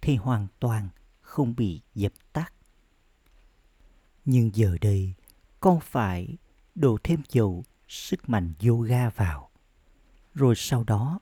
thì 0.02 0.15
hoàn 0.15 0.48
toàn 0.60 0.89
không 1.22 1.56
bị 1.56 1.82
dập 1.96 2.13
tắt. 2.34 2.54
Nhưng 4.26 4.56
giờ 4.56 4.78
đây, 4.82 5.13
con 5.60 5.80
phải 5.80 6.38
đổ 6.76 6.98
thêm 7.04 7.22
dầu 7.30 7.63
sức 7.88 8.30
mạnh 8.30 8.54
yoga 8.67 9.10
vào. 9.10 9.50
Rồi 10.34 10.56
sau 10.58 10.84
đó 10.84 11.20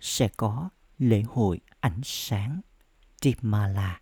sẽ 0.00 0.28
có 0.36 0.68
lễ 0.98 1.22
hội 1.22 1.60
ánh 1.80 2.00
sáng 2.04 2.60
Tripmala. 3.20 4.00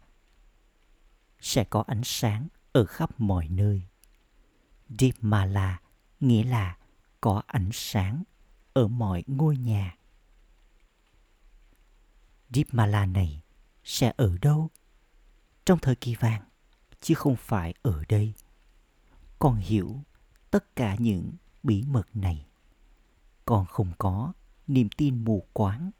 Sẽ 1.40 1.64
có 1.64 1.85
ánh 1.87 2.05
sáng 2.05 2.48
ở 2.72 2.85
khắp 2.85 3.20
mọi 3.20 3.48
nơi. 3.48 3.82
Deepmala 4.88 5.80
nghĩa 6.20 6.44
là 6.44 6.76
có 7.20 7.42
ánh 7.46 7.70
sáng 7.72 8.22
ở 8.72 8.88
mọi 8.88 9.24
ngôi 9.26 9.56
nhà. 9.56 9.96
Deepmala 12.50 13.06
này 13.06 13.42
sẽ 13.85 14.12
ở 14.16 14.38
đâu? 14.38 14.70
Trong 15.64 15.78
thời 15.78 15.96
kỳ 15.96 16.14
vàng, 16.14 16.42
chứ 17.00 17.14
không 17.14 17.37
phải 17.37 17.74
ở 17.82 18.04
đây. 18.08 18.35
Con 19.38 19.56
hiểu 19.56 20.02
tất 20.50 20.76
cả 20.76 20.96
những 20.98 21.32
bí 21.62 21.82
mật 21.82 22.16
này. 22.16 22.46
Con 23.44 23.66
không 23.66 23.92
có 23.98 24.32
niềm 24.66 24.88
tin 24.96 25.24
mù 25.24 25.46
quáng. 25.52 25.90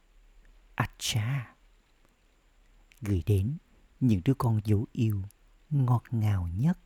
Acha! 0.75 1.55
Gửi 3.01 3.23
đến 3.27 3.57
những 4.01 4.21
đứa 4.25 4.35
con 4.35 4.61
dấu 4.65 4.87
yêu 4.93 5.23
ngọt 5.73 6.03
ngào 6.11 6.49
nhất. 6.49 6.79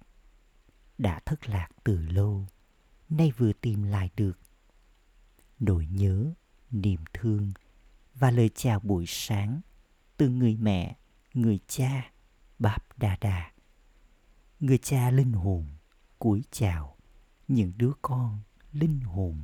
Đã 0.99 1.20
thất 1.27 1.49
lạc 1.49 1.68
từ 1.85 1.99
lâu, 1.99 2.46
nay 3.09 3.33
vừa 3.37 3.53
tìm 3.53 3.83
lại 3.83 4.11
được. 4.16 4.38
Nỗi 5.59 5.87
nhớ, 5.87 6.33
niềm 6.70 7.01
thương 7.12 7.53
và 8.14 8.31
lời 8.31 8.51
chào 8.55 8.81
buổi 8.81 9.05
sáng 9.09 9.61
từ 10.16 10.29
người 10.29 10.57
mẹ, 10.57 10.96
người 11.35 11.61
cha, 11.66 12.11
báp 12.59 12.99
đà 12.99 13.16
đà 13.20 13.53
người 14.61 14.79
cha 14.79 15.11
linh 15.11 15.33
hồn 15.33 15.66
cúi 16.18 16.42
chào, 16.51 16.96
những 17.49 17.72
đứa 17.77 17.92
con 18.03 18.38
linh 18.72 19.01
hồn. 19.01 19.42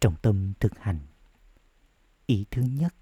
Trọng 0.00 0.16
tâm 0.16 0.52
thực 0.60 0.78
hành. 0.78 1.00
Ý 2.26 2.46
thứ 2.50 2.62
nhất, 2.62 2.94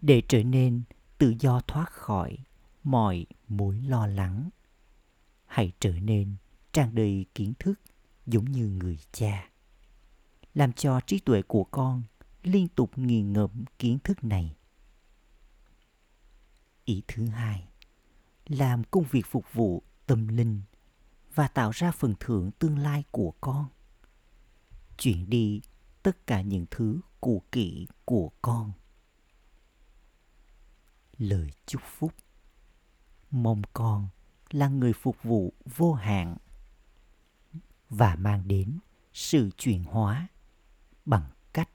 để 0.00 0.22
trở 0.28 0.42
nên 0.42 0.82
tự 1.22 1.34
do 1.40 1.60
thoát 1.60 1.90
khỏi 1.90 2.38
mọi 2.82 3.26
mối 3.48 3.80
lo 3.86 4.06
lắng. 4.06 4.50
Hãy 5.46 5.72
trở 5.80 5.92
nên 5.92 6.36
tràn 6.72 6.94
đầy 6.94 7.26
kiến 7.34 7.52
thức 7.58 7.80
giống 8.26 8.44
như 8.44 8.68
người 8.68 8.98
cha, 9.12 9.50
làm 10.54 10.72
cho 10.72 11.00
trí 11.00 11.18
tuệ 11.18 11.42
của 11.42 11.64
con 11.64 12.02
liên 12.42 12.68
tục 12.68 12.98
nghiền 12.98 13.32
ngẫm 13.32 13.64
kiến 13.78 13.98
thức 14.04 14.24
này. 14.24 14.56
Ý 16.84 17.02
thứ 17.08 17.26
hai, 17.26 17.68
làm 18.46 18.84
công 18.84 19.04
việc 19.10 19.26
phục 19.26 19.44
vụ 19.52 19.82
tâm 20.06 20.28
linh 20.28 20.62
và 21.34 21.48
tạo 21.48 21.70
ra 21.70 21.90
phần 21.90 22.14
thưởng 22.20 22.50
tương 22.58 22.78
lai 22.78 23.04
của 23.10 23.32
con. 23.40 23.66
Chuyển 24.98 25.30
đi 25.30 25.60
tất 26.02 26.26
cả 26.26 26.40
những 26.40 26.66
thứ 26.70 27.00
cũ 27.20 27.42
kỹ 27.52 27.86
của 28.04 28.30
con 28.42 28.72
lời 31.22 31.50
chúc 31.66 31.82
phúc. 31.84 32.12
Mong 33.30 33.62
con 33.72 34.08
là 34.50 34.68
người 34.68 34.92
phục 34.92 35.22
vụ 35.22 35.52
vô 35.76 35.92
hạn 35.92 36.36
và 37.90 38.16
mang 38.16 38.48
đến 38.48 38.78
sự 39.12 39.50
chuyển 39.56 39.84
hóa 39.84 40.28
bằng 41.04 41.30
cách 41.52 41.68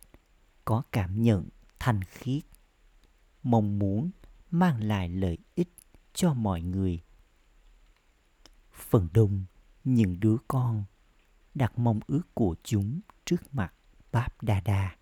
có 0.66 0.84
cảm 0.92 1.24
nhận 1.24 1.50
thanh 1.80 2.04
khiết. 2.04 2.44
Mong 3.44 3.80
muốn 3.80 4.12
mang 4.52 4.84
lại 4.84 5.10
lợi 5.10 5.38
ích 5.56 5.74
cho 6.14 6.34
mọi 6.34 6.62
người. 6.62 7.02
Phần 8.72 9.08
đông 9.14 9.46
những 9.84 10.20
đứa 10.20 10.38
con 10.48 10.84
đặt 11.56 11.80
mong 11.80 12.00
ước 12.08 12.24
của 12.34 12.56
chúng 12.64 13.00
trước 13.26 13.54
mặt 13.54 13.74
Báp 14.12 14.44
Đa 14.44 14.62
Đa 14.62 14.96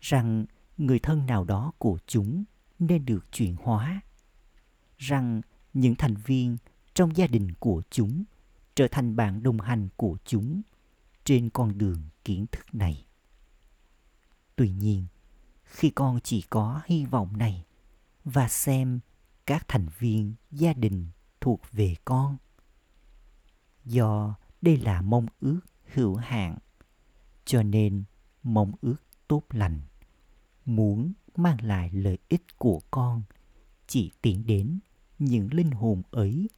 rằng 0.00 0.46
người 0.76 0.98
thân 0.98 1.26
nào 1.26 1.44
đó 1.44 1.72
của 1.78 1.98
chúng 2.06 2.44
nên 2.78 3.04
được 3.04 3.32
chuyển 3.32 3.56
hóa. 3.62 4.00
Rằng 4.98 5.40
những 5.74 5.94
thành 5.94 6.14
viên 6.14 6.56
trong 6.94 7.16
gia 7.16 7.26
đình 7.26 7.52
của 7.58 7.82
chúng 7.90 8.24
trở 8.74 8.88
thành 8.88 9.16
bạn 9.16 9.42
đồng 9.42 9.60
hành 9.60 9.88
của 9.96 10.18
chúng 10.24 10.62
trên 11.24 11.50
con 11.50 11.78
đường 11.78 12.02
kiến 12.24 12.46
thức 12.52 12.74
này. 12.74 13.04
Tuy 14.56 14.70
nhiên, 14.70 15.06
khi 15.64 15.90
con 15.90 16.20
chỉ 16.20 16.42
có 16.50 16.82
hy 16.86 17.04
vọng 17.04 17.36
này 17.36 17.64
và 18.24 18.48
xem 18.48 19.00
các 19.46 19.68
thành 19.68 19.86
viên 19.98 20.34
gia 20.50 20.72
đình 20.72 21.08
thuộc 21.40 21.60
về 21.72 21.94
con, 22.04 22.36
do 23.84 24.34
đây 24.62 24.76
là 24.76 25.02
mong 25.02 25.26
ước 25.40 25.60
hữu 25.94 26.16
hạn, 26.16 26.58
cho 27.44 27.62
nên 27.62 28.04
mong 28.42 28.72
ước 28.80 28.96
tốt 29.28 29.42
lành 29.50 29.80
muốn 30.68 31.12
mang 31.36 31.56
lại 31.62 31.90
lợi 31.92 32.18
ích 32.28 32.58
của 32.58 32.80
con, 32.90 33.22
chỉ 33.86 34.10
tiến 34.22 34.46
đến 34.46 34.78
những 35.18 35.48
linh 35.52 35.70
hồn 35.70 36.02
ấy. 36.10 36.48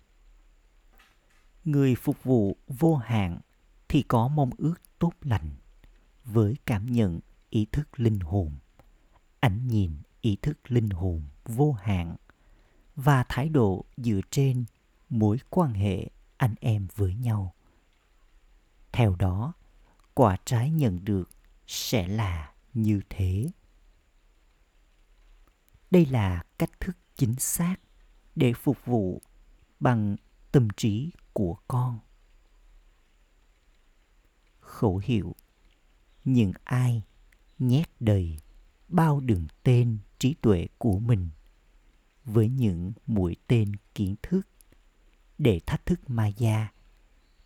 Người 1.64 1.94
phục 1.94 2.24
vụ 2.24 2.56
vô 2.68 2.96
hạn 2.96 3.40
thì 3.88 4.02
có 4.02 4.28
mong 4.28 4.50
ước 4.58 4.74
tốt 4.98 5.12
lành 5.22 5.50
với 6.24 6.56
cảm 6.66 6.86
nhận 6.86 7.20
ý 7.50 7.66
thức 7.72 8.00
linh 8.00 8.20
hồn 8.20 8.52
ảnh 9.40 9.68
nhìn 9.68 9.92
ý 10.20 10.36
thức 10.42 10.58
linh 10.70 10.90
hồn 10.90 11.22
vô 11.44 11.72
hạn 11.72 12.16
và 12.96 13.24
thái 13.28 13.48
độ 13.48 13.84
dựa 13.96 14.20
trên 14.30 14.64
mối 15.08 15.38
quan 15.50 15.74
hệ 15.74 16.10
anh 16.36 16.54
em 16.60 16.88
với 16.96 17.14
nhau. 17.14 17.54
Theo 18.92 19.16
đó, 19.16 19.52
quả 20.14 20.36
trái 20.44 20.70
nhận 20.70 21.04
được 21.04 21.30
sẽ 21.66 22.08
là 22.08 22.52
như 22.74 23.00
thế 23.10 23.46
đây 25.90 26.06
là 26.06 26.44
cách 26.58 26.80
thức 26.80 26.96
chính 27.16 27.34
xác 27.34 27.76
để 28.36 28.52
phục 28.52 28.84
vụ 28.84 29.22
bằng 29.80 30.16
tâm 30.52 30.68
trí 30.76 31.10
của 31.32 31.56
con 31.68 31.98
khẩu 34.80 35.00
hiệu, 35.04 35.34
những 36.24 36.52
ai 36.64 37.02
nhét 37.58 37.88
đầy 38.00 38.36
bao 38.88 39.20
đường 39.20 39.46
tên 39.62 39.98
trí 40.18 40.34
tuệ 40.34 40.66
của 40.78 40.98
mình 40.98 41.30
với 42.24 42.48
những 42.48 42.92
mũi 43.06 43.36
tên 43.46 43.72
kiến 43.94 44.14
thức 44.22 44.42
để 45.38 45.60
thách 45.66 45.86
thức 45.86 46.10
ma 46.10 46.26
gia, 46.26 46.68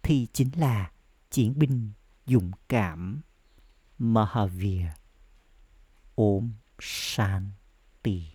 thì 0.03 0.27
chính 0.33 0.51
là 0.57 0.93
chiến 1.31 1.59
binh 1.59 1.93
dũng 2.27 2.51
cảm 2.69 3.21
Mahavir 3.99 4.87
Om 6.15 6.53
Shanti. 6.81 8.34